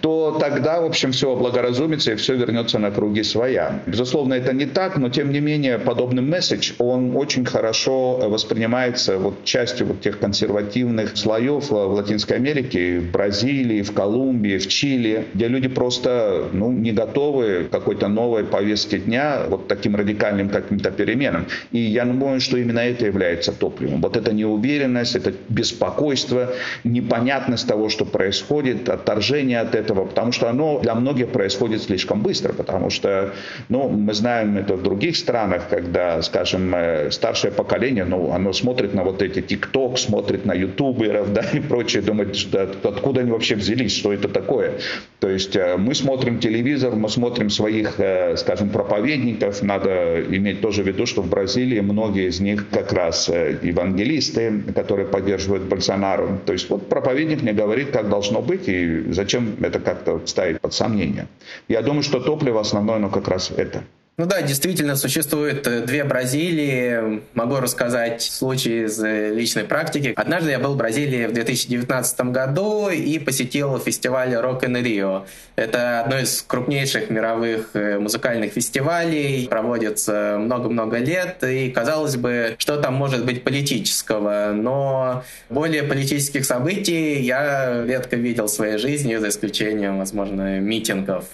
то 0.02 0.38
тогда, 0.40 0.82
в 0.82 0.86
общем, 0.86 1.14
все 1.14 1.32
облагоразумится 1.32 2.12
и 2.12 2.16
все 2.16 2.36
вернется 2.36 2.80
на 2.80 2.92
круги 2.92 3.24
своя. 3.24 3.80
Безусловно, 3.86 4.34
это 4.34 4.52
не 4.52 4.66
так, 4.66 4.98
но 4.98 5.10
тем 5.10 5.32
не 5.32 5.40
менее 5.40 5.80
подобный 5.80 6.22
месседж, 6.22 6.74
он 6.80 7.16
очень 7.16 7.46
хорошо 7.46 8.28
воспринимается 8.38 9.17
вот 9.17 9.43
частью 9.43 9.88
вот 9.88 10.02
тех 10.02 10.19
консервативных 10.19 11.17
слоев 11.17 11.71
в 11.71 11.73
Латинской 11.73 12.38
Америке, 12.38 13.00
в 13.00 13.12
Бразилии, 13.12 13.82
в 13.82 13.93
Колумбии, 13.93 14.60
в 14.60 14.67
Чили, 14.67 15.26
где 15.34 15.47
люди 15.47 15.67
просто 15.67 16.50
ну, 16.54 16.71
не 16.71 16.91
готовы 16.91 17.63
к 17.63 17.71
какой-то 17.71 18.08
новой 18.08 18.43
повестке 18.43 19.00
дня, 19.00 19.41
вот 19.50 19.67
таким 19.67 19.95
радикальным 19.95 20.50
каким-то 20.50 20.91
переменам. 20.91 21.47
И 21.71 21.80
я 21.80 22.06
думаю, 22.06 22.39
что 22.39 22.58
именно 22.58 22.80
это 22.80 23.06
является 23.08 23.52
топливом. 23.52 24.02
Вот 24.02 24.15
это 24.15 24.32
неуверенность, 24.34 25.15
это 25.15 25.34
беспокойство, 25.50 26.54
непонятность 26.84 27.67
того, 27.67 27.89
что 27.89 28.06
происходит, 28.06 28.88
отторжение 28.88 29.62
от 29.62 29.73
этого, 29.73 30.06
потому 30.06 30.32
что 30.32 30.47
оно 30.47 30.80
для 30.80 30.93
многих 30.93 31.30
происходит 31.30 31.82
слишком 31.82 32.21
быстро, 32.21 32.54
потому 32.54 32.91
что, 32.91 33.34
ну, 33.69 33.89
мы 33.89 34.13
знаем 34.13 34.58
это 34.58 34.76
в 34.76 34.84
других 34.84 35.17
странах, 35.17 35.63
когда, 35.69 36.21
скажем, 36.21 36.73
э, 36.76 37.10
старшее 37.10 37.52
поколение, 37.52 38.06
ну, 38.06 38.27
оно 38.32 38.54
смотрит 38.54 38.94
на 38.94 39.04
вот 39.04 39.22
эти 39.22 39.42
ТикТок, 39.42 39.98
смотрит 39.98 40.46
на 40.46 40.54
ютуберов, 40.54 41.34
да, 41.34 41.42
и 41.54 41.60
прочее, 41.60 42.02
думает, 42.02 42.36
что 42.36 42.70
откуда 42.84 43.22
они 43.22 43.32
вообще 43.32 43.56
взялись, 43.56 43.96
что 43.96 44.13
это 44.13 44.28
такое. 44.28 44.74
То 45.20 45.30
есть 45.30 45.56
э, 45.56 45.78
мы 45.78 45.96
смотрим 45.96 46.40
телевизор, 46.40 46.96
мы 46.96 47.10
смотрим 47.10 47.50
своих, 47.50 48.00
э, 48.00 48.38
скажем, 48.38 48.70
проповедников. 48.70 49.63
Надо 49.63 50.24
иметь 50.30 50.62
тоже 50.62 50.84
в 50.84 50.88
виду, 50.88 51.06
что 51.06 51.22
в 51.22 51.30
Бразилии 51.30 51.80
многие 51.80 52.28
из 52.28 52.40
них 52.40 52.70
как 52.70 52.94
раз 52.94 53.30
э, 53.30 53.58
евангелисты, 53.62 54.63
которые 54.76 55.08
поддерживают 55.08 55.63
Больсонару. 55.63 56.40
То 56.46 56.54
есть 56.54 56.70
вот 56.70 56.88
проповедник 56.88 57.42
мне 57.42 57.54
говорит, 57.54 57.92
как 57.92 58.10
должно 58.10 58.42
быть 58.42 58.68
и 58.68 59.12
зачем 59.12 59.56
это 59.62 59.80
как-то 59.80 60.22
ставить 60.26 60.62
под 60.62 60.74
сомнение. 60.74 61.28
Я 61.68 61.82
думаю, 61.82 62.04
что 62.04 62.20
топливо 62.20 62.62
основное, 62.62 63.00
но 63.00 63.10
как 63.10 63.28
раз 63.28 63.52
это. 63.56 63.84
Ну 64.19 64.25
да, 64.25 64.41
действительно, 64.41 64.95
существует 64.95 65.67
э, 65.67 65.82
две 65.82 66.03
Бразилии. 66.03 67.21
Могу 67.36 67.58
рассказать 67.58 68.23
случай 68.23 68.86
из 68.86 68.99
э, 69.03 69.32
личной 69.32 69.63
практики. 69.63 70.13
Однажды 70.15 70.49
я 70.49 70.58
был 70.58 70.73
в 70.73 70.77
Бразилии 70.77 71.27
в 71.27 71.34
2019 71.34 72.21
году 72.21 72.89
и 72.89 73.19
посетил 73.19 73.77
фестиваль 73.77 74.34
Rock 74.34 74.62
in 74.62 74.82
Rio. 74.82 75.27
Это 75.56 76.01
одно 76.01 76.17
из 76.17 76.41
крупнейших 76.41 77.12
мировых 77.12 77.69
э, 77.75 77.99
музыкальных 77.99 78.53
фестивалей. 78.53 79.47
Проводится 79.47 80.38
много-много 80.39 80.97
лет. 80.97 81.43
И 81.43 81.69
казалось 81.69 82.15
бы, 82.15 82.56
что 82.58 82.77
там 82.77 82.95
может 82.95 83.23
быть 83.23 83.43
политического. 83.43 84.51
Но 84.51 85.25
более 85.49 85.84
политических 85.84 86.43
событий 86.43 87.21
я 87.21 87.84
редко 87.86 88.15
видел 88.15 88.47
в 88.47 88.49
своей 88.49 88.80
жизни, 88.80 89.15
за 89.17 89.30
исключением, 89.30 89.99
возможно, 89.99 90.60
митингов. 90.60 91.25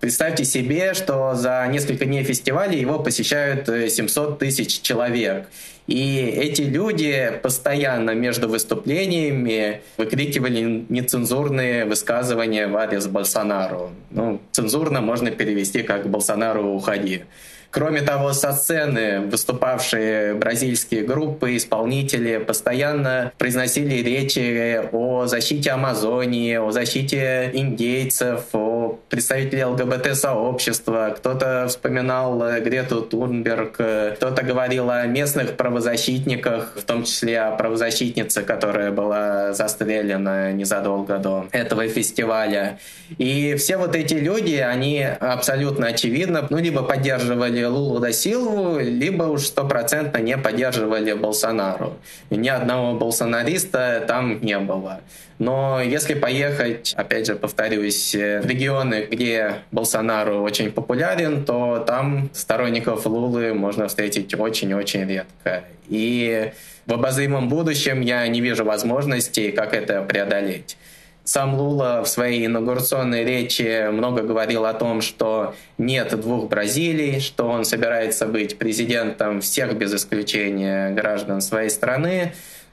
Представьте 0.00 0.44
себе, 0.44 0.92
что 0.92 1.34
за 1.34 1.66
несколько 1.70 2.09
дней 2.10 2.24
фестиваля 2.24 2.76
его 2.76 2.98
посещают 2.98 3.66
700 3.66 4.32
э, 4.32 4.36
тысяч 4.36 4.80
человек. 4.82 5.48
И 5.86 6.18
эти 6.18 6.62
люди 6.62 7.32
постоянно 7.42 8.12
между 8.12 8.48
выступлениями 8.48 9.80
выкрикивали 9.96 10.84
нецензурные 10.88 11.84
высказывания 11.84 12.68
в 12.68 12.76
адрес 12.76 13.06
Болсонару. 13.06 13.90
Ну, 14.10 14.40
цензурно 14.52 15.00
можно 15.00 15.30
перевести 15.30 15.82
как 15.82 16.08
«Болсонару, 16.08 16.64
уходи». 16.68 17.22
Кроме 17.72 18.02
того, 18.02 18.32
со 18.32 18.52
сцены 18.52 19.20
выступавшие 19.20 20.34
бразильские 20.34 21.02
группы, 21.04 21.56
исполнители 21.56 22.38
постоянно 22.38 23.32
произносили 23.38 24.02
речи 24.02 24.80
о 24.90 25.26
защите 25.26 25.70
Амазонии, 25.70 26.56
о 26.56 26.72
защите 26.72 27.50
индейцев, 27.52 28.46
о 28.52 28.98
представителей 29.08 29.64
ЛГБТ-сообщества. 29.66 31.14
Кто-то 31.16 31.66
вспоминал 31.68 32.42
Грету 32.60 33.02
Тунберг, 33.02 33.74
кто-то 33.74 34.42
говорил 34.42 34.90
о 34.90 35.06
местных 35.06 35.56
правозащитниках, 35.56 36.72
в 36.76 36.82
том 36.82 37.04
числе 37.04 37.40
о 37.40 37.52
правозащитнице, 37.52 38.42
которая 38.42 38.90
была 38.90 39.52
застрелена 39.52 40.50
незадолго 40.50 41.18
до 41.18 41.46
этого 41.52 41.86
фестиваля. 41.86 42.80
И 43.18 43.54
все 43.54 43.76
вот 43.76 43.94
эти 43.94 44.14
люди, 44.14 44.56
они 44.56 45.04
абсолютно 45.04 45.86
очевидно, 45.88 46.46
ну, 46.50 46.58
либо 46.58 46.82
поддерживали 46.82 47.59
поддерживали 47.60 47.64
Лулу 47.64 48.00
да 48.00 48.12
Силву, 48.12 48.78
либо 48.78 49.24
уж 49.24 49.46
стопроцентно 49.46 50.18
не 50.18 50.36
поддерживали 50.36 51.12
Болсонару. 51.12 51.94
Ни 52.30 52.48
одного 52.48 52.98
болсонариста 52.98 54.04
там 54.06 54.40
не 54.42 54.58
было. 54.58 55.00
Но 55.38 55.80
если 55.80 56.14
поехать, 56.14 56.94
опять 56.96 57.26
же, 57.26 57.34
повторюсь, 57.34 58.14
в 58.14 58.46
регионы, 58.46 59.06
где 59.10 59.54
Болсонару 59.70 60.42
очень 60.42 60.70
популярен, 60.70 61.44
то 61.44 61.82
там 61.86 62.28
сторонников 62.32 63.06
Лулы 63.06 63.54
можно 63.54 63.86
встретить 63.86 64.34
очень-очень 64.38 65.08
редко. 65.08 65.64
И 65.88 66.52
в 66.86 66.92
обозримом 66.92 67.48
будущем 67.48 68.02
я 68.02 68.28
не 68.28 68.40
вижу 68.40 68.64
возможности, 68.64 69.50
как 69.50 69.74
это 69.74 70.02
преодолеть. 70.02 70.76
Сам 71.24 71.54
Лула 71.54 72.02
в 72.02 72.08
своей 72.08 72.46
инаугурационной 72.46 73.24
речи 73.24 73.88
много 73.90 74.22
говорил 74.22 74.64
о 74.64 74.74
том, 74.74 75.00
что 75.00 75.54
нет 75.78 76.18
двух 76.18 76.48
Бразилий, 76.48 77.20
что 77.20 77.46
он 77.46 77.64
собирается 77.64 78.26
быть 78.26 78.58
президентом 78.58 79.40
всех 79.40 79.76
без 79.76 79.94
исключения 79.94 80.90
граждан 80.90 81.40
своей 81.40 81.70
страны, 81.70 82.32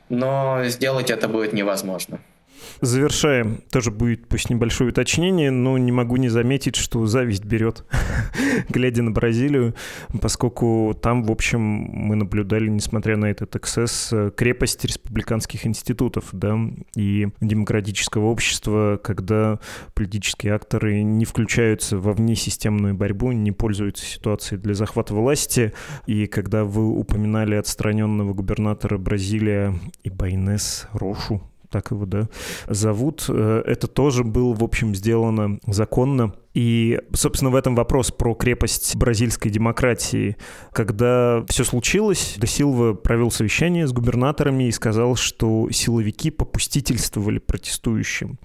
но 0.09 0.61
сделать 0.65 1.11
это 1.11 1.27
будет 1.27 1.53
невозможно. 1.53 2.19
Завершаем. 2.81 3.61
Тоже 3.71 3.91
будет 3.91 4.27
пусть 4.27 4.49
небольшое 4.49 4.91
уточнение, 4.91 5.51
но 5.51 5.77
не 5.77 5.91
могу 5.91 6.17
не 6.17 6.29
заметить, 6.29 6.75
что 6.75 7.05
зависть 7.05 7.45
берет, 7.45 7.85
глядя 8.69 9.03
на 9.03 9.11
Бразилию, 9.11 9.75
поскольку 10.21 10.97
там, 11.01 11.23
в 11.23 11.31
общем, 11.31 11.59
мы 11.59 12.15
наблюдали, 12.15 12.67
несмотря 12.67 13.17
на 13.17 13.25
этот 13.25 13.55
эксцесс, 13.55 14.13
крепость 14.35 14.85
республиканских 14.85 15.65
институтов, 15.65 16.25
да, 16.31 16.57
и 16.95 17.29
демократического 17.41 18.25
общества, 18.25 18.99
когда 19.03 19.59
политические 19.93 20.53
акторы 20.53 21.01
не 21.01 21.25
включаются 21.25 21.97
во 21.97 22.13
внесистемную 22.13 22.93
борьбу, 22.93 23.31
не 23.31 23.51
пользуются 23.51 24.05
ситуацией 24.05 24.59
для 24.59 24.73
захвата 24.73 25.13
власти, 25.13 25.73
и 26.05 26.27
когда 26.27 26.63
вы 26.63 26.87
упоминали 26.87 27.55
отстраненного 27.55 28.33
губернатора 28.33 28.97
Бразилия 28.97 29.73
и 30.03 30.09
Байнес 30.09 30.87
Рошу, 30.93 31.41
так 31.69 31.91
его, 31.91 32.05
да, 32.05 32.29
зовут. 32.67 33.25
Э, 33.29 33.63
это 33.65 33.87
тоже 33.87 34.23
было, 34.23 34.53
в 34.53 34.63
общем, 34.63 34.95
сделано 34.95 35.59
законно 35.67 36.33
и, 36.57 36.99
собственно, 37.13 37.51
в 37.51 37.55
этом 37.55 37.75
вопрос 37.75 38.09
про 38.09 38.33
крепость 38.33 38.95
бразильской 38.95 39.51
демократии. 39.51 40.37
Когда 40.73 41.45
все 41.47 41.63
случилось, 41.63 42.33
До 42.39 42.47
Силва 42.47 42.95
провел 42.95 43.29
совещание 43.29 43.85
с 43.85 43.91
губернаторами 43.91 44.63
и 44.63 44.71
сказал, 44.71 45.15
что 45.15 45.69
силовики 45.69 46.31
попустительствовали 46.31 47.37
протестующим. 47.37 48.39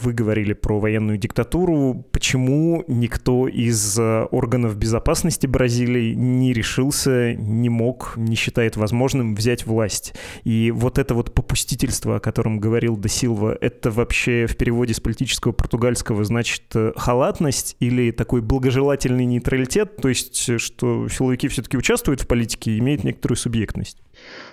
Вы 0.00 0.12
говорили 0.12 0.52
про 0.52 0.78
военную 0.78 1.18
диктатуру. 1.18 2.06
Почему 2.12 2.84
никто 2.86 3.48
из 3.48 3.98
э, 3.98 4.26
органов 4.30 4.76
безопасности 4.76 5.48
Бразилии 5.48 6.14
не 6.14 6.52
решился, 6.52 7.34
не 7.34 7.68
мог, 7.68 8.12
не 8.16 8.36
считает 8.36 8.76
возможным 8.76 9.34
взять 9.34 9.66
власть? 9.66 10.14
И 10.44 10.70
вот 10.70 10.98
это 10.98 11.14
вот 11.14 11.34
попустительство, 11.34 12.16
о 12.16 12.20
котором 12.20 12.60
говорил 12.60 12.96
До 12.96 13.08
Силва, 13.08 13.58
это 13.60 13.90
вообще 13.90 14.46
в 14.46 14.56
переводе 14.56 14.94
с 14.94 15.00
политического 15.00 15.50
португальского 15.50 16.22
значит 16.22 16.62
э, 16.76 16.92
халатность, 16.96 17.55
нейтральность 17.56 17.76
или 17.80 18.10
такой 18.10 18.40
благожелательный 18.42 19.24
нейтралитет, 19.24 19.96
то 19.96 20.08
есть 20.08 20.60
что 20.60 21.08
силовики 21.08 21.48
все-таки 21.48 21.76
участвуют 21.76 22.22
в 22.22 22.26
политике 22.26 22.72
и 22.72 22.78
имеют 22.78 23.04
некоторую 23.04 23.36
субъектность? 23.36 23.98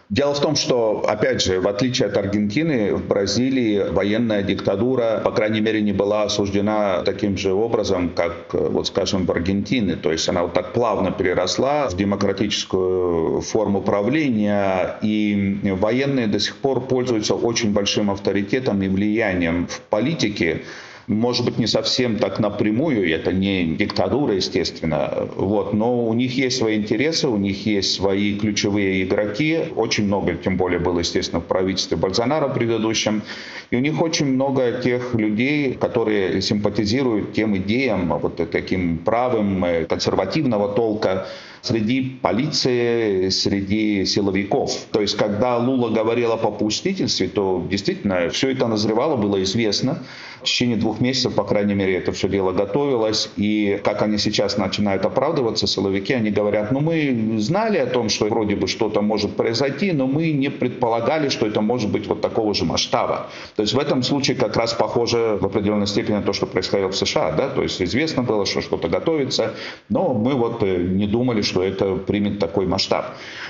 Дело 0.09 0.33
в 0.33 0.41
том, 0.41 0.55
что, 0.55 1.05
опять 1.07 1.41
же, 1.41 1.61
в 1.61 1.67
отличие 1.67 2.09
от 2.09 2.17
Аргентины, 2.17 2.93
в 2.93 3.07
Бразилии 3.07 3.89
военная 3.89 4.43
диктатура, 4.43 5.21
по 5.23 5.31
крайней 5.31 5.61
мере, 5.61 5.81
не 5.81 5.93
была 5.93 6.23
осуждена 6.23 7.01
таким 7.03 7.37
же 7.37 7.53
образом, 7.53 8.09
как, 8.09 8.53
вот 8.53 8.87
скажем, 8.87 9.25
в 9.25 9.31
Аргентине. 9.31 9.95
То 9.95 10.11
есть 10.11 10.27
она 10.29 10.43
вот 10.43 10.53
так 10.53 10.73
плавно 10.73 11.11
переросла 11.11 11.87
в 11.87 11.95
демократическую 11.95 13.41
форму 13.41 13.81
правления, 13.81 14.97
и 15.01 15.57
военные 15.63 16.27
до 16.27 16.39
сих 16.39 16.57
пор 16.57 16.81
пользуются 16.81 17.33
очень 17.33 17.71
большим 17.71 18.11
авторитетом 18.11 18.83
и 18.83 18.89
влиянием 18.89 19.67
в 19.67 19.79
политике 19.89 20.63
может 21.07 21.45
быть, 21.45 21.57
не 21.57 21.67
совсем 21.67 22.17
так 22.17 22.39
напрямую, 22.39 23.09
это 23.09 23.33
не 23.33 23.75
диктатура, 23.75 24.35
естественно, 24.35 25.27
вот, 25.35 25.73
но 25.73 26.05
у 26.05 26.13
них 26.13 26.37
есть 26.37 26.57
свои 26.57 26.77
интересы, 26.77 27.27
у 27.27 27.37
них 27.37 27.65
есть 27.65 27.93
свои 27.93 28.37
ключевые 28.37 29.03
игроки, 29.03 29.59
очень 29.75 30.05
много, 30.05 30.35
тем 30.35 30.57
более 30.57 30.79
было, 30.79 30.99
естественно, 30.99 31.41
в 31.41 31.45
правительстве 31.45 31.97
Бальзонара 31.97 32.47
предыдущем, 32.47 33.21
и 33.69 33.75
у 33.75 33.79
них 33.79 34.01
очень 34.01 34.27
много 34.27 34.81
тех 34.83 35.13
людей, 35.15 35.73
которые 35.73 36.41
симпатизируют 36.41 37.33
тем 37.33 37.57
идеям, 37.57 38.17
вот 38.19 38.39
таким 38.51 38.97
правым, 38.99 39.65
э, 39.65 39.85
консервативного 39.85 40.69
толка, 40.69 41.27
среди 41.63 42.01
полиции, 42.21 43.29
среди 43.29 44.05
силовиков. 44.05 44.71
То 44.91 45.01
есть, 45.01 45.15
когда 45.17 45.57
Лула 45.57 45.89
говорила 45.89 46.33
о 46.33 46.37
попустительстве, 46.37 47.29
то 47.29 47.65
действительно 47.69 48.29
все 48.29 48.49
это 48.51 48.67
назревало, 48.67 49.15
было 49.15 49.41
известно. 49.43 50.03
В 50.43 50.45
течение 50.45 50.75
двух 50.75 50.99
месяцев, 50.99 51.35
по 51.35 51.45
крайней 51.45 51.73
мере, 51.73 51.95
это 51.95 52.11
все 52.11 52.27
дело 52.27 52.51
готовилось. 52.51 53.29
И 53.37 53.79
как 53.81 54.01
они 54.01 54.17
сейчас 54.17 54.57
начинают 54.57 55.05
оправдываться, 55.05 55.67
силовики, 55.67 56.13
они 56.13 56.31
говорят, 56.31 56.73
ну 56.73 56.81
мы 56.81 57.37
знали 57.39 57.77
о 57.77 57.85
том, 57.85 58.09
что 58.09 58.25
вроде 58.25 58.57
бы 58.57 58.67
что-то 58.67 59.01
может 59.01 59.37
произойти, 59.37 59.93
но 59.93 60.05
мы 60.05 60.33
не 60.33 60.49
предполагали, 60.49 61.29
что 61.29 61.47
это 61.47 61.61
может 61.61 61.89
быть 61.91 62.07
вот 62.07 62.19
такого 62.19 62.53
же 62.53 62.65
масштаба. 62.65 63.27
То 63.55 63.61
есть 63.61 63.73
в 63.73 63.79
этом 63.79 64.03
случае 64.03 64.35
как 64.35 64.57
раз 64.57 64.73
похоже 64.73 65.37
в 65.39 65.45
определенной 65.45 65.87
степени 65.87 66.15
на 66.15 66.23
то, 66.23 66.33
что 66.33 66.45
происходило 66.45 66.89
в 66.89 66.95
США. 66.97 67.31
Да? 67.31 67.47
То 67.47 67.63
есть 67.63 67.81
известно 67.81 68.23
было, 68.23 68.45
что 68.45 68.59
что-то 68.59 68.89
готовится, 68.89 69.53
но 69.87 70.13
мы 70.13 70.33
вот 70.33 70.61
э, 70.61 70.75
не 70.75 71.07
думали, 71.07 71.41
что 71.41 71.63
это 71.63 71.95
примет 71.95 72.39
такой 72.39 72.65
масштаб. 72.65 73.05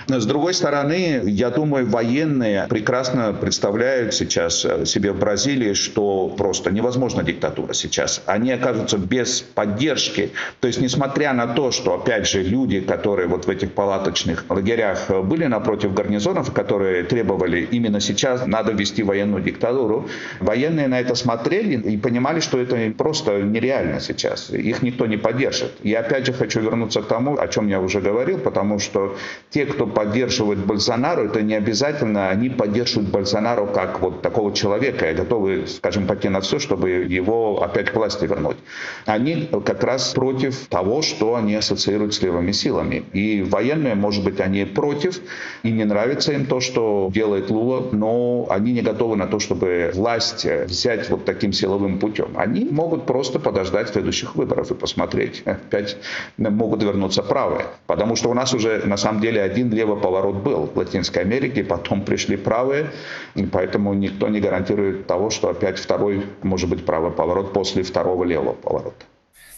С 0.07 0.25
другой 0.27 0.53
стороны, 0.53 1.21
я 1.25 1.49
думаю, 1.49 1.89
военные 1.89 2.67
прекрасно 2.69 3.33
представляют 3.33 4.13
сейчас 4.13 4.63
э, 4.63 4.85
себе 4.85 5.11
в 5.11 5.17
Бразилии, 5.17 5.73
что 5.73 6.27
просто 6.27 6.69
не 6.69 6.82
невозможна 6.83 7.23
диктатура 7.23 7.73
сейчас. 7.73 8.21
Они 8.25 8.51
окажутся 8.51 8.97
без 8.97 9.41
поддержки. 9.41 10.31
То 10.59 10.67
есть, 10.67 10.81
несмотря 10.81 11.33
на 11.33 11.47
то, 11.47 11.71
что, 11.71 11.93
опять 11.93 12.27
же, 12.27 12.43
люди, 12.43 12.81
которые 12.81 13.27
вот 13.27 13.45
в 13.45 13.49
этих 13.49 13.71
палаточных 13.71 14.45
лагерях 14.49 15.09
были 15.23 15.45
напротив 15.45 15.93
гарнизонов, 15.93 16.51
которые 16.51 17.03
требовали 17.03 17.61
именно 17.71 18.01
сейчас 18.01 18.45
надо 18.45 18.73
ввести 18.73 19.03
военную 19.03 19.41
диктатуру, 19.41 20.09
военные 20.41 20.87
на 20.87 20.99
это 20.99 21.15
смотрели 21.15 21.75
и 21.75 21.97
понимали, 21.97 22.41
что 22.41 22.59
это 22.59 22.93
просто 22.97 23.41
нереально 23.41 24.01
сейчас. 24.01 24.49
Их 24.49 24.81
никто 24.81 25.05
не 25.05 25.17
поддержит. 25.17 25.71
И 25.83 25.93
опять 25.93 26.25
же 26.25 26.33
хочу 26.33 26.59
вернуться 26.59 27.01
к 27.01 27.07
тому, 27.07 27.37
о 27.39 27.47
чем 27.47 27.69
я 27.69 27.79
уже 27.79 28.01
говорил, 28.01 28.39
потому 28.39 28.79
что 28.79 29.15
те, 29.49 29.65
кто 29.65 29.87
поддерживает 29.87 30.59
Больсонару, 30.59 31.25
это 31.25 31.41
не 31.41 31.55
обязательно 31.55 32.29
они 32.29 32.49
поддерживают 32.49 33.09
Больсонару 33.09 33.67
как 33.67 34.01
вот 34.01 34.21
такого 34.21 34.53
человека 34.53 35.09
и 35.09 35.13
готовы, 35.13 35.65
скажем, 35.67 36.07
пойти 36.07 36.29
на 36.29 36.41
все, 36.41 36.59
что 36.59 36.72
чтобы 36.73 36.89
его 36.89 37.61
опять 37.61 37.91
к 37.91 37.95
власти 37.95 38.25
вернуть. 38.25 38.57
Они 39.05 39.47
как 39.63 39.83
раз 39.83 40.13
против 40.13 40.67
того, 40.67 41.03
что 41.03 41.35
они 41.35 41.53
ассоциируют 41.53 42.15
с 42.15 42.21
левыми 42.21 42.51
силами. 42.51 43.03
И 43.13 43.43
военные, 43.43 43.93
может 43.93 44.23
быть, 44.23 44.39
они 44.39 44.65
против, 44.65 45.21
и 45.61 45.71
не 45.71 45.85
нравится 45.85 46.33
им 46.33 46.47
то, 46.47 46.59
что 46.59 47.11
делает 47.13 47.51
Лула, 47.51 47.89
но 47.91 48.47
они 48.49 48.73
не 48.73 48.81
готовы 48.81 49.15
на 49.17 49.27
то, 49.27 49.39
чтобы 49.39 49.91
власть 49.93 50.45
взять 50.45 51.09
вот 51.11 51.25
таким 51.25 51.53
силовым 51.53 51.99
путем. 51.99 52.31
Они 52.35 52.65
могут 52.65 53.05
просто 53.05 53.39
подождать 53.39 53.89
следующих 53.89 54.35
выборов 54.35 54.71
и 54.71 54.73
посмотреть. 54.73 55.43
Опять 55.45 55.97
могут 56.37 56.81
вернуться 56.81 57.21
правые. 57.21 57.67
Потому 57.85 58.15
что 58.15 58.29
у 58.29 58.33
нас 58.33 58.53
уже 58.53 58.81
на 58.85 58.97
самом 58.97 59.21
деле 59.21 59.41
один 59.41 59.71
левый 59.71 60.01
поворот 60.01 60.37
был 60.37 60.71
в 60.73 60.77
Латинской 60.77 61.21
Америке, 61.21 61.63
потом 61.63 62.01
пришли 62.01 62.35
правые, 62.35 62.87
и 63.35 63.45
поэтому 63.45 63.93
никто 63.93 64.27
не 64.27 64.39
гарантирует 64.39 65.05
того, 65.05 65.29
что 65.29 65.49
опять 65.49 65.77
второй 65.77 66.23
может 66.41 66.62
может 66.63 66.77
быть 66.77 66.85
правый 66.85 67.11
поворот 67.11 67.51
после 67.51 67.83
второго 67.83 68.23
левого 68.23 68.53
поворота. 68.53 69.05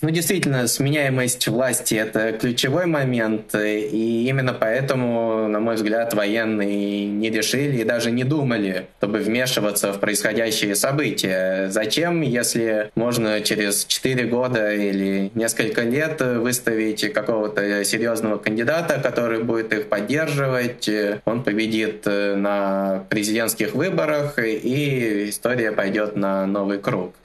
Ну, 0.01 0.10
действительно, 0.12 0.67
сменяемость 0.67 1.47
власти– 1.47 1.95
это 1.95 2.34
ключевой 2.34 2.86
момент, 2.86 3.55
и 3.55 4.27
именно 4.27 4.53
поэтому, 4.53 5.47
на 5.47 5.60
мой 5.60 5.75
взгляд, 5.75 6.13
военные 6.13 7.05
не 7.05 7.29
решили 7.29 7.81
и 7.81 7.84
даже 7.84 8.12
не 8.12 8.23
думали, 8.23 8.88
чтобы 8.99 9.19
вмешиваться 9.19 9.93
в 9.93 9.99
происходящие 9.99 10.75
события. 10.75 11.69
Зачем, 11.69 12.21
если 12.21 12.91
можно 12.95 13.41
через 13.41 13.86
4 13.86 14.25
года 14.25 14.71
или 14.73 15.31
несколько 15.34 15.81
лет 15.81 16.21
выставить 16.21 17.12
какого-то 17.13 17.84
серьезного 17.84 18.38
кандидата, 18.38 18.99
который 19.01 19.43
будет 19.43 19.73
их 19.73 19.88
поддерживать, 19.88 20.89
он 21.23 21.43
победит 21.43 22.05
на 22.05 23.05
президентских 23.10 23.73
выборах, 23.73 24.38
и 24.38 25.29
история 25.29 25.71
пойдет 25.71 26.15
на 26.15 26.45
новый 26.45 26.77
круг. 26.79 27.15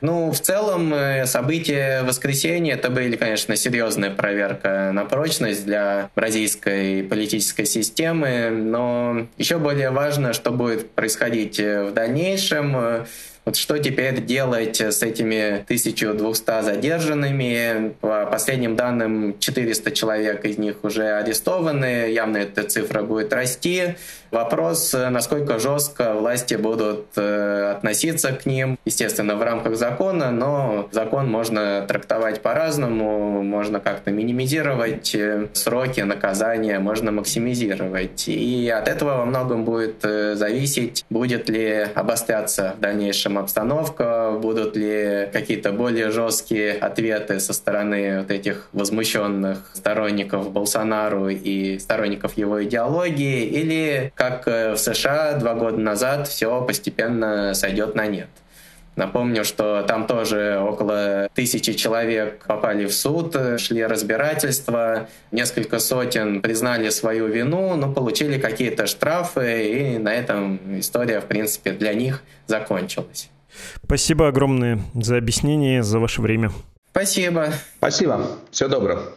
Ну, 0.00 0.30
в 0.30 0.38
целом, 0.38 0.94
э, 0.94 1.26
события 1.26 2.02
воскресенья 2.02 2.74
это 2.74 2.88
были, 2.88 3.16
конечно, 3.16 3.56
серьезная 3.56 4.10
проверка 4.10 4.90
на 4.92 5.04
прочность 5.04 5.64
для 5.64 6.10
бразильской 6.14 7.02
политической 7.02 7.64
системы, 7.64 8.50
но 8.50 9.26
еще 9.38 9.58
более 9.58 9.90
важно, 9.90 10.32
что 10.32 10.52
будет 10.52 10.90
происходить 10.92 11.58
э, 11.58 11.84
в 11.84 11.92
дальнейшем. 11.92 13.06
Вот 13.48 13.56
что 13.56 13.78
теперь 13.78 14.20
делать 14.20 14.78
с 14.78 15.02
этими 15.02 15.62
1200 15.62 16.62
задержанными? 16.62 17.94
По 18.02 18.26
последним 18.26 18.76
данным, 18.76 19.38
400 19.38 19.90
человек 19.92 20.44
из 20.44 20.58
них 20.58 20.84
уже 20.84 21.12
арестованы. 21.12 22.10
Явно 22.10 22.36
эта 22.36 22.64
цифра 22.64 23.02
будет 23.02 23.32
расти. 23.32 23.94
Вопрос, 24.30 24.92
насколько 24.92 25.58
жестко 25.58 26.12
власти 26.12 26.54
будут 26.54 27.06
э, 27.16 27.72
относиться 27.76 28.32
к 28.32 28.44
ним, 28.44 28.78
естественно, 28.84 29.36
в 29.36 29.42
рамках 29.42 29.76
закона, 29.76 30.30
но 30.30 30.88
закон 30.92 31.30
можно 31.30 31.86
трактовать 31.88 32.42
по-разному, 32.42 33.42
можно 33.42 33.80
как-то 33.80 34.10
минимизировать 34.10 35.14
э, 35.14 35.46
сроки 35.54 36.02
наказания, 36.02 36.78
можно 36.78 37.10
максимизировать. 37.10 38.28
И 38.28 38.68
от 38.68 38.86
этого 38.86 39.16
во 39.16 39.24
многом 39.24 39.64
будет 39.64 40.04
э, 40.04 40.34
зависеть, 40.34 41.06
будет 41.08 41.48
ли 41.48 41.86
обостряться 41.94 42.74
в 42.76 42.80
дальнейшем 42.80 43.37
обстановка, 43.38 44.32
будут 44.40 44.76
ли 44.76 45.28
какие-то 45.32 45.72
более 45.72 46.10
жесткие 46.10 46.72
ответы 46.72 47.40
со 47.40 47.52
стороны 47.52 48.20
вот 48.20 48.30
этих 48.30 48.68
возмущенных 48.72 49.70
сторонников 49.74 50.50
Болсонару 50.50 51.28
и 51.28 51.78
сторонников 51.78 52.36
его 52.36 52.62
идеологии, 52.64 53.44
или 53.44 54.12
как 54.14 54.46
э, 54.46 54.72
в 54.72 54.78
США 54.78 55.34
два 55.34 55.54
года 55.54 55.78
назад 55.78 56.28
все 56.28 56.62
постепенно 56.62 57.54
сойдет 57.54 57.94
на 57.94 58.06
нет. 58.06 58.28
Напомню, 58.98 59.44
что 59.44 59.84
там 59.84 60.08
тоже 60.08 60.58
около 60.60 61.28
тысячи 61.32 61.74
человек 61.74 62.44
попали 62.46 62.84
в 62.84 62.92
суд, 62.92 63.36
шли 63.58 63.86
разбирательства, 63.86 65.08
несколько 65.30 65.78
сотен 65.78 66.42
признали 66.42 66.88
свою 66.88 67.28
вину, 67.28 67.76
но 67.76 67.92
получили 67.92 68.40
какие-то 68.40 68.88
штрафы, 68.88 69.68
и 69.68 69.98
на 69.98 70.12
этом 70.12 70.80
история, 70.80 71.20
в 71.20 71.26
принципе, 71.26 71.70
для 71.70 71.94
них 71.94 72.24
закончилась. 72.48 73.30
Спасибо 73.84 74.26
огромное 74.26 74.80
за 74.94 75.16
объяснение, 75.16 75.84
за 75.84 76.00
ваше 76.00 76.20
время. 76.20 76.50
Спасибо. 76.90 77.52
Спасибо. 77.76 78.26
Всего 78.50 78.68
доброго. 78.68 79.12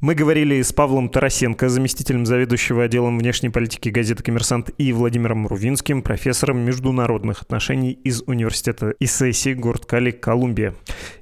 Мы 0.00 0.14
говорили 0.14 0.60
с 0.60 0.72
Павлом 0.72 1.08
Тарасенко, 1.08 1.68
заместителем 1.68 2.26
заведующего 2.26 2.84
отделом 2.84 3.18
внешней 3.18 3.50
политики 3.50 3.88
газеты 3.88 4.22
«Коммерсант» 4.22 4.70
и 4.76 4.92
Владимиром 4.92 5.46
Рувинским, 5.46 6.02
профессором 6.02 6.58
международных 6.58 7.42
отношений 7.42 7.92
из 7.92 8.22
университета 8.26 8.94
Исеси, 8.98 9.54
город 9.54 9.86
Кали, 9.86 10.10
Колумбия. 10.10 10.74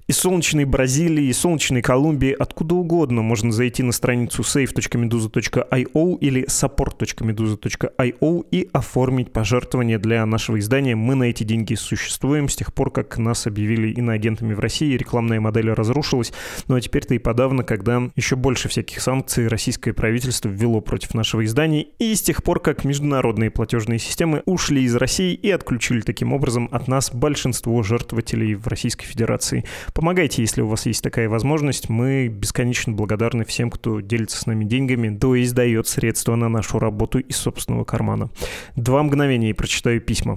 Из 0.08 0.16
солнечной 0.16 0.64
Бразилии, 0.64 1.26
из 1.26 1.38
солнечной 1.38 1.80
Колумбии, 1.80 2.34
откуда 2.36 2.74
угодно 2.74 3.22
можно 3.22 3.52
зайти 3.52 3.84
на 3.84 3.92
страницу 3.92 4.42
save.meduza.io 4.42 6.18
или 6.18 6.44
support.meduza.io 6.44 8.46
и 8.50 8.68
оформить 8.72 9.32
пожертвование 9.32 9.98
для 9.98 10.26
нашего 10.26 10.58
издания. 10.58 10.96
Мы 10.96 11.14
на 11.14 11.24
эти 11.24 11.44
деньги 11.44 11.76
существуем 11.76 12.48
с 12.48 12.56
тех 12.56 12.74
пор, 12.74 12.90
как 12.90 13.16
нас 13.16 13.46
объявили 13.46 13.92
иноагентами 13.92 14.54
в 14.54 14.58
России, 14.58 14.96
рекламная 14.96 15.40
модель 15.40 15.70
разрушилась. 15.70 16.32
Ну 16.66 16.74
а 16.74 16.80
теперь-то 16.80 17.14
и 17.14 17.18
подавно, 17.18 17.62
когда 17.62 18.02
еще 18.16 18.34
больше 18.34 18.68
всяких 18.68 19.00
санкций 19.00 19.46
российское 19.46 19.92
правительство 19.92 20.48
ввело 20.48 20.80
против 20.80 21.14
нашего 21.14 21.44
издания, 21.44 21.86
и 22.00 22.12
с 22.12 22.22
тех 22.22 22.42
пор, 22.42 22.58
как 22.58 22.84
международные 22.84 23.52
платежные 23.52 24.00
системы 24.00 24.42
ушли 24.46 24.82
из 24.82 24.96
России 24.96 25.32
и 25.32 25.48
отключили 25.48 26.00
таким 26.00 26.32
образом 26.32 26.68
от 26.72 26.88
нас 26.88 27.14
большинство 27.14 27.80
жертвователей 27.84 28.56
в 28.56 28.66
Российской 28.66 29.06
Федерации. 29.06 29.64
Помогайте, 29.94 30.42
если 30.42 30.62
у 30.62 30.66
вас 30.66 30.86
есть 30.86 31.02
такая 31.02 31.28
возможность. 31.28 31.88
Мы 31.88 32.28
бесконечно 32.28 32.92
благодарны 32.92 33.44
всем, 33.44 33.70
кто 33.70 34.00
делится 34.00 34.38
с 34.38 34.46
нами 34.46 34.64
деньгами, 34.64 35.16
то 35.16 35.34
есть 35.34 35.54
дает 35.54 35.86
средства 35.86 36.34
на 36.34 36.48
нашу 36.48 36.78
работу 36.78 37.18
из 37.18 37.36
собственного 37.36 37.84
кармана. 37.84 38.30
Два 38.76 39.02
мгновения 39.02 39.50
и 39.50 39.54
прочитаю 39.54 40.00
письма. 40.00 40.36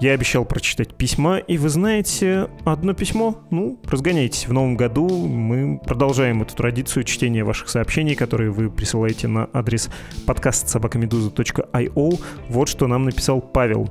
Я 0.00 0.12
обещал 0.12 0.44
прочитать 0.44 0.94
письма, 0.94 1.38
и 1.38 1.58
вы 1.58 1.68
знаете, 1.68 2.48
одно 2.64 2.94
письмо, 2.94 3.42
ну, 3.50 3.80
разгоняйтесь. 3.84 4.46
В 4.46 4.52
новом 4.52 4.76
году 4.76 5.08
мы 5.08 5.80
продолжаем 5.84 6.40
эту 6.40 6.54
традицию 6.54 7.02
чтения 7.02 7.42
ваших 7.42 7.68
сообщений, 7.68 8.14
которые 8.14 8.52
вы 8.52 8.70
присылаете 8.70 9.26
на 9.26 9.50
адрес 9.52 9.90
подкаст 10.24 10.68
собакамедуза.io. 10.68 12.20
Вот 12.48 12.68
что 12.68 12.86
нам 12.86 13.06
написал 13.06 13.40
Павел. 13.40 13.90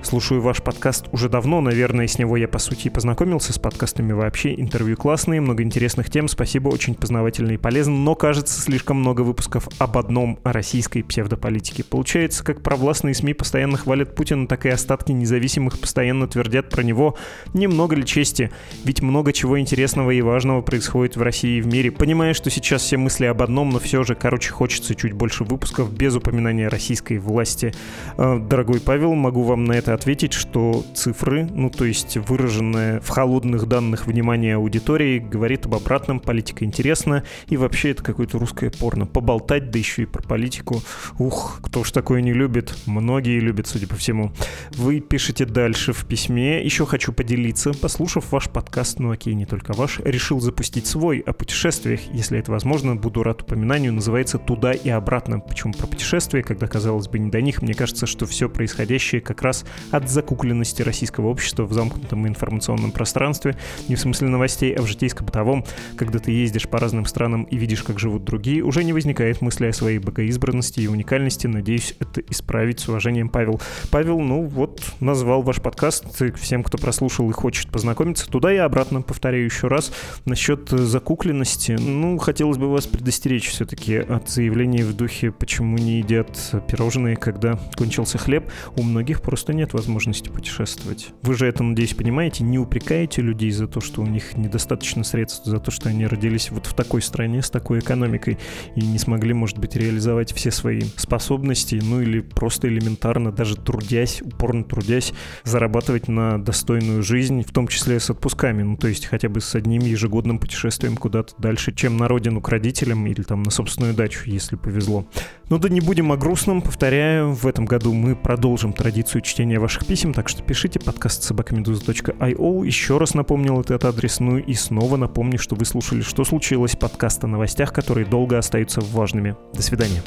Слушаю 0.00 0.40
ваш 0.40 0.62
подкаст 0.62 1.06
уже 1.12 1.28
давно, 1.28 1.60
наверное, 1.60 2.06
с 2.06 2.18
него 2.18 2.36
я, 2.36 2.46
по 2.46 2.58
сути, 2.58 2.88
познакомился 2.88 3.52
с 3.52 3.58
подкастами 3.58 4.12
вообще. 4.12 4.54
Интервью 4.54 4.96
классные, 4.96 5.40
много 5.40 5.62
интересных 5.62 6.08
тем, 6.08 6.28
спасибо, 6.28 6.68
очень 6.68 6.94
познавательно 6.94 7.52
и 7.52 7.56
полезно, 7.56 7.94
но, 7.94 8.14
кажется, 8.14 8.60
слишком 8.60 8.98
много 8.98 9.22
выпусков 9.22 9.68
об 9.78 9.98
одном, 9.98 10.38
о 10.44 10.52
российской 10.52 11.02
псевдополитике. 11.02 11.82
Получается, 11.82 12.44
как 12.44 12.62
провластные 12.62 13.12
СМИ 13.12 13.34
постоянно 13.34 13.76
хвалят 13.76 14.14
Путина, 14.14 14.46
так 14.46 14.66
и 14.66 14.68
остатки 14.70 15.10
независимых 15.12 15.78
постоянно 15.80 16.28
твердят 16.28 16.70
про 16.70 16.82
него. 16.82 17.16
Немного 17.52 17.96
ли 17.96 18.06
чести? 18.06 18.50
Ведь 18.84 19.02
много 19.02 19.32
чего 19.32 19.58
интересного 19.58 20.12
и 20.12 20.22
важного 20.22 20.62
происходит 20.62 21.16
в 21.16 21.22
России 21.22 21.58
и 21.58 21.60
в 21.60 21.66
мире. 21.66 21.90
Понимаю, 21.90 22.34
что 22.34 22.50
сейчас 22.50 22.82
все 22.82 22.96
мысли 22.96 23.26
об 23.26 23.42
одном, 23.42 23.70
но 23.70 23.80
все 23.80 24.04
же, 24.04 24.14
короче, 24.14 24.52
хочется 24.52 24.94
чуть 24.94 25.12
больше 25.12 25.44
выпусков 25.44 25.92
без 25.92 26.14
упоминания 26.14 26.68
российской 26.68 27.18
власти. 27.18 27.74
Э, 28.16 28.38
дорогой 28.38 28.80
Павел, 28.80 29.14
могу 29.14 29.42
вам 29.42 29.64
на 29.64 29.72
это 29.72 29.87
это 29.88 29.94
ответить, 29.94 30.34
что 30.34 30.84
цифры, 30.94 31.48
ну 31.50 31.70
то 31.70 31.86
есть 31.86 32.18
выраженное 32.18 33.00
в 33.00 33.08
холодных 33.08 33.66
данных 33.66 34.06
внимание 34.06 34.56
аудитории, 34.56 35.18
говорит 35.18 35.64
об 35.64 35.76
обратном, 35.76 36.20
политика 36.20 36.66
интересна, 36.66 37.24
и 37.46 37.56
вообще 37.56 37.92
это 37.92 38.02
какое-то 38.02 38.38
русское 38.38 38.70
порно. 38.70 39.06
Поболтать, 39.06 39.70
да 39.70 39.78
еще 39.78 40.02
и 40.02 40.06
про 40.06 40.22
политику. 40.22 40.82
Ух, 41.18 41.60
кто 41.62 41.84
ж 41.84 41.90
такое 41.90 42.20
не 42.20 42.34
любит? 42.34 42.76
Многие 42.84 43.40
любят, 43.40 43.66
судя 43.66 43.86
по 43.86 43.96
всему. 43.96 44.30
Вы 44.72 45.00
пишете 45.00 45.46
дальше 45.46 45.94
в 45.94 46.04
письме. 46.04 46.62
Еще 46.62 46.84
хочу 46.84 47.14
поделиться. 47.14 47.72
Послушав 47.72 48.30
ваш 48.30 48.50
подкаст, 48.50 48.98
ну 48.98 49.12
окей, 49.12 49.32
не 49.32 49.46
только 49.46 49.72
ваш, 49.72 50.00
решил 50.00 50.38
запустить 50.40 50.86
свой 50.86 51.20
о 51.20 51.32
путешествиях. 51.32 52.00
Если 52.12 52.38
это 52.38 52.52
возможно, 52.52 52.94
буду 52.94 53.22
рад 53.22 53.40
упоминанию. 53.40 53.94
Называется 53.94 54.36
«Туда 54.36 54.72
и 54.72 54.90
обратно». 54.90 55.40
Почему 55.40 55.72
про 55.72 55.86
путешествия, 55.86 56.42
когда, 56.42 56.66
казалось 56.66 57.08
бы, 57.08 57.18
не 57.18 57.30
до 57.30 57.40
них? 57.40 57.62
Мне 57.62 57.72
кажется, 57.72 58.06
что 58.06 58.26
все 58.26 58.50
происходящее 58.50 59.22
как 59.22 59.40
раз 59.40 59.64
от 59.90 60.08
закукленности 60.08 60.82
российского 60.82 61.28
общества 61.28 61.64
в 61.64 61.72
замкнутом 61.72 62.26
информационном 62.26 62.92
пространстве, 62.92 63.56
не 63.88 63.94
в 63.94 64.00
смысле 64.00 64.28
новостей, 64.28 64.74
а 64.74 64.82
в 64.82 64.86
житейско-бытовом, 64.86 65.64
когда 65.96 66.18
ты 66.18 66.32
ездишь 66.32 66.68
по 66.68 66.78
разным 66.78 67.06
странам 67.06 67.44
и 67.44 67.56
видишь, 67.56 67.82
как 67.82 67.98
живут 67.98 68.24
другие, 68.24 68.62
уже 68.62 68.84
не 68.84 68.92
возникает 68.92 69.40
мысли 69.40 69.66
о 69.66 69.72
своей 69.72 69.98
богоизбранности 69.98 70.80
и 70.80 70.86
уникальности. 70.86 71.46
Надеюсь, 71.46 71.94
это 72.00 72.20
исправить 72.28 72.80
с 72.80 72.88
уважением, 72.88 73.28
Павел. 73.28 73.60
Павел, 73.90 74.20
ну 74.20 74.44
вот, 74.44 74.82
назвал 75.00 75.42
ваш 75.42 75.60
подкаст. 75.60 76.04
Всем, 76.36 76.62
кто 76.62 76.78
прослушал 76.78 77.28
и 77.30 77.32
хочет 77.32 77.70
познакомиться, 77.70 78.28
туда 78.28 78.52
и 78.52 78.56
обратно, 78.56 79.02
повторяю 79.02 79.44
еще 79.44 79.68
раз, 79.68 79.92
насчет 80.24 80.68
закукленности. 80.68 81.72
Ну, 81.72 82.18
хотелось 82.18 82.58
бы 82.58 82.70
вас 82.70 82.86
предостеречь 82.86 83.48
все-таки 83.48 83.96
от 83.96 84.28
заявлений 84.28 84.82
в 84.82 84.94
духе, 84.94 85.30
почему 85.30 85.78
не 85.78 85.98
едят 85.98 86.28
пирожные, 86.68 87.16
когда 87.16 87.58
кончился 87.76 88.18
хлеб. 88.18 88.50
У 88.76 88.82
многих 88.82 89.22
просто 89.22 89.52
нет 89.52 89.67
нет 89.68 89.74
возможности 89.74 90.30
путешествовать. 90.30 91.08
Вы 91.22 91.34
же 91.34 91.46
это, 91.46 91.62
надеюсь, 91.62 91.92
понимаете, 91.92 92.42
не 92.42 92.58
упрекаете 92.58 93.20
людей 93.20 93.50
за 93.50 93.66
то, 93.66 93.80
что 93.80 94.00
у 94.00 94.06
них 94.06 94.36
недостаточно 94.36 95.04
средств, 95.04 95.44
за 95.44 95.58
то, 95.58 95.70
что 95.70 95.90
они 95.90 96.06
родились 96.06 96.50
вот 96.50 96.66
в 96.66 96.72
такой 96.72 97.02
стране 97.02 97.42
с 97.42 97.50
такой 97.50 97.80
экономикой 97.80 98.38
и 98.76 98.80
не 98.80 98.98
смогли, 98.98 99.34
может 99.34 99.58
быть, 99.58 99.76
реализовать 99.76 100.32
все 100.32 100.50
свои 100.50 100.80
способности, 100.96 101.78
ну 101.82 102.00
или 102.00 102.20
просто 102.20 102.68
элементарно, 102.68 103.30
даже 103.30 103.56
трудясь, 103.56 104.22
упорно 104.22 104.64
трудясь, 104.64 105.12
зарабатывать 105.44 106.08
на 106.08 106.42
достойную 106.42 107.02
жизнь, 107.02 107.42
в 107.42 107.52
том 107.52 107.68
числе 107.68 108.00
с 108.00 108.08
отпусками, 108.08 108.62
ну 108.62 108.76
то 108.76 108.88
есть 108.88 109.04
хотя 109.04 109.28
бы 109.28 109.40
с 109.42 109.54
одним 109.54 109.82
ежегодным 109.82 110.38
путешествием 110.38 110.96
куда-то 110.96 111.34
дальше, 111.38 111.74
чем 111.74 111.98
на 111.98 112.08
родину 112.08 112.40
к 112.40 112.48
родителям 112.48 113.06
или 113.06 113.22
там 113.22 113.42
на 113.42 113.50
собственную 113.50 113.92
дачу, 113.92 114.22
если 114.24 114.56
повезло. 114.56 115.06
Ну 115.50 115.58
да 115.58 115.68
не 115.68 115.80
будем 115.80 116.10
о 116.12 116.16
грустном, 116.16 116.62
повторяю, 116.62 117.32
в 117.32 117.46
этом 117.46 117.66
году 117.66 117.92
мы 117.92 118.16
продолжим 118.16 118.72
традицию 118.72 119.22
чтения 119.22 119.57
чтения 119.58 119.60
ваших 119.60 119.86
писем, 119.86 120.14
так 120.14 120.28
что 120.28 120.42
пишите 120.42 120.80
подкаст 120.80 121.22
собакамедуза.io. 121.22 122.66
Еще 122.66 122.98
раз 122.98 123.14
напомнил 123.14 123.60
этот 123.60 123.84
адрес, 123.84 124.20
ну 124.20 124.38
и 124.38 124.54
снова 124.54 124.96
напомню, 124.96 125.38
что 125.38 125.56
вы 125.56 125.64
слушали 125.64 126.02
«Что 126.02 126.24
случилось?» 126.24 126.76
подкаст 126.76 127.24
о 127.24 127.26
новостях, 127.26 127.72
которые 127.72 128.06
долго 128.06 128.38
остаются 128.38 128.80
важными. 128.80 129.36
До 129.54 129.62
свидания. 129.62 130.02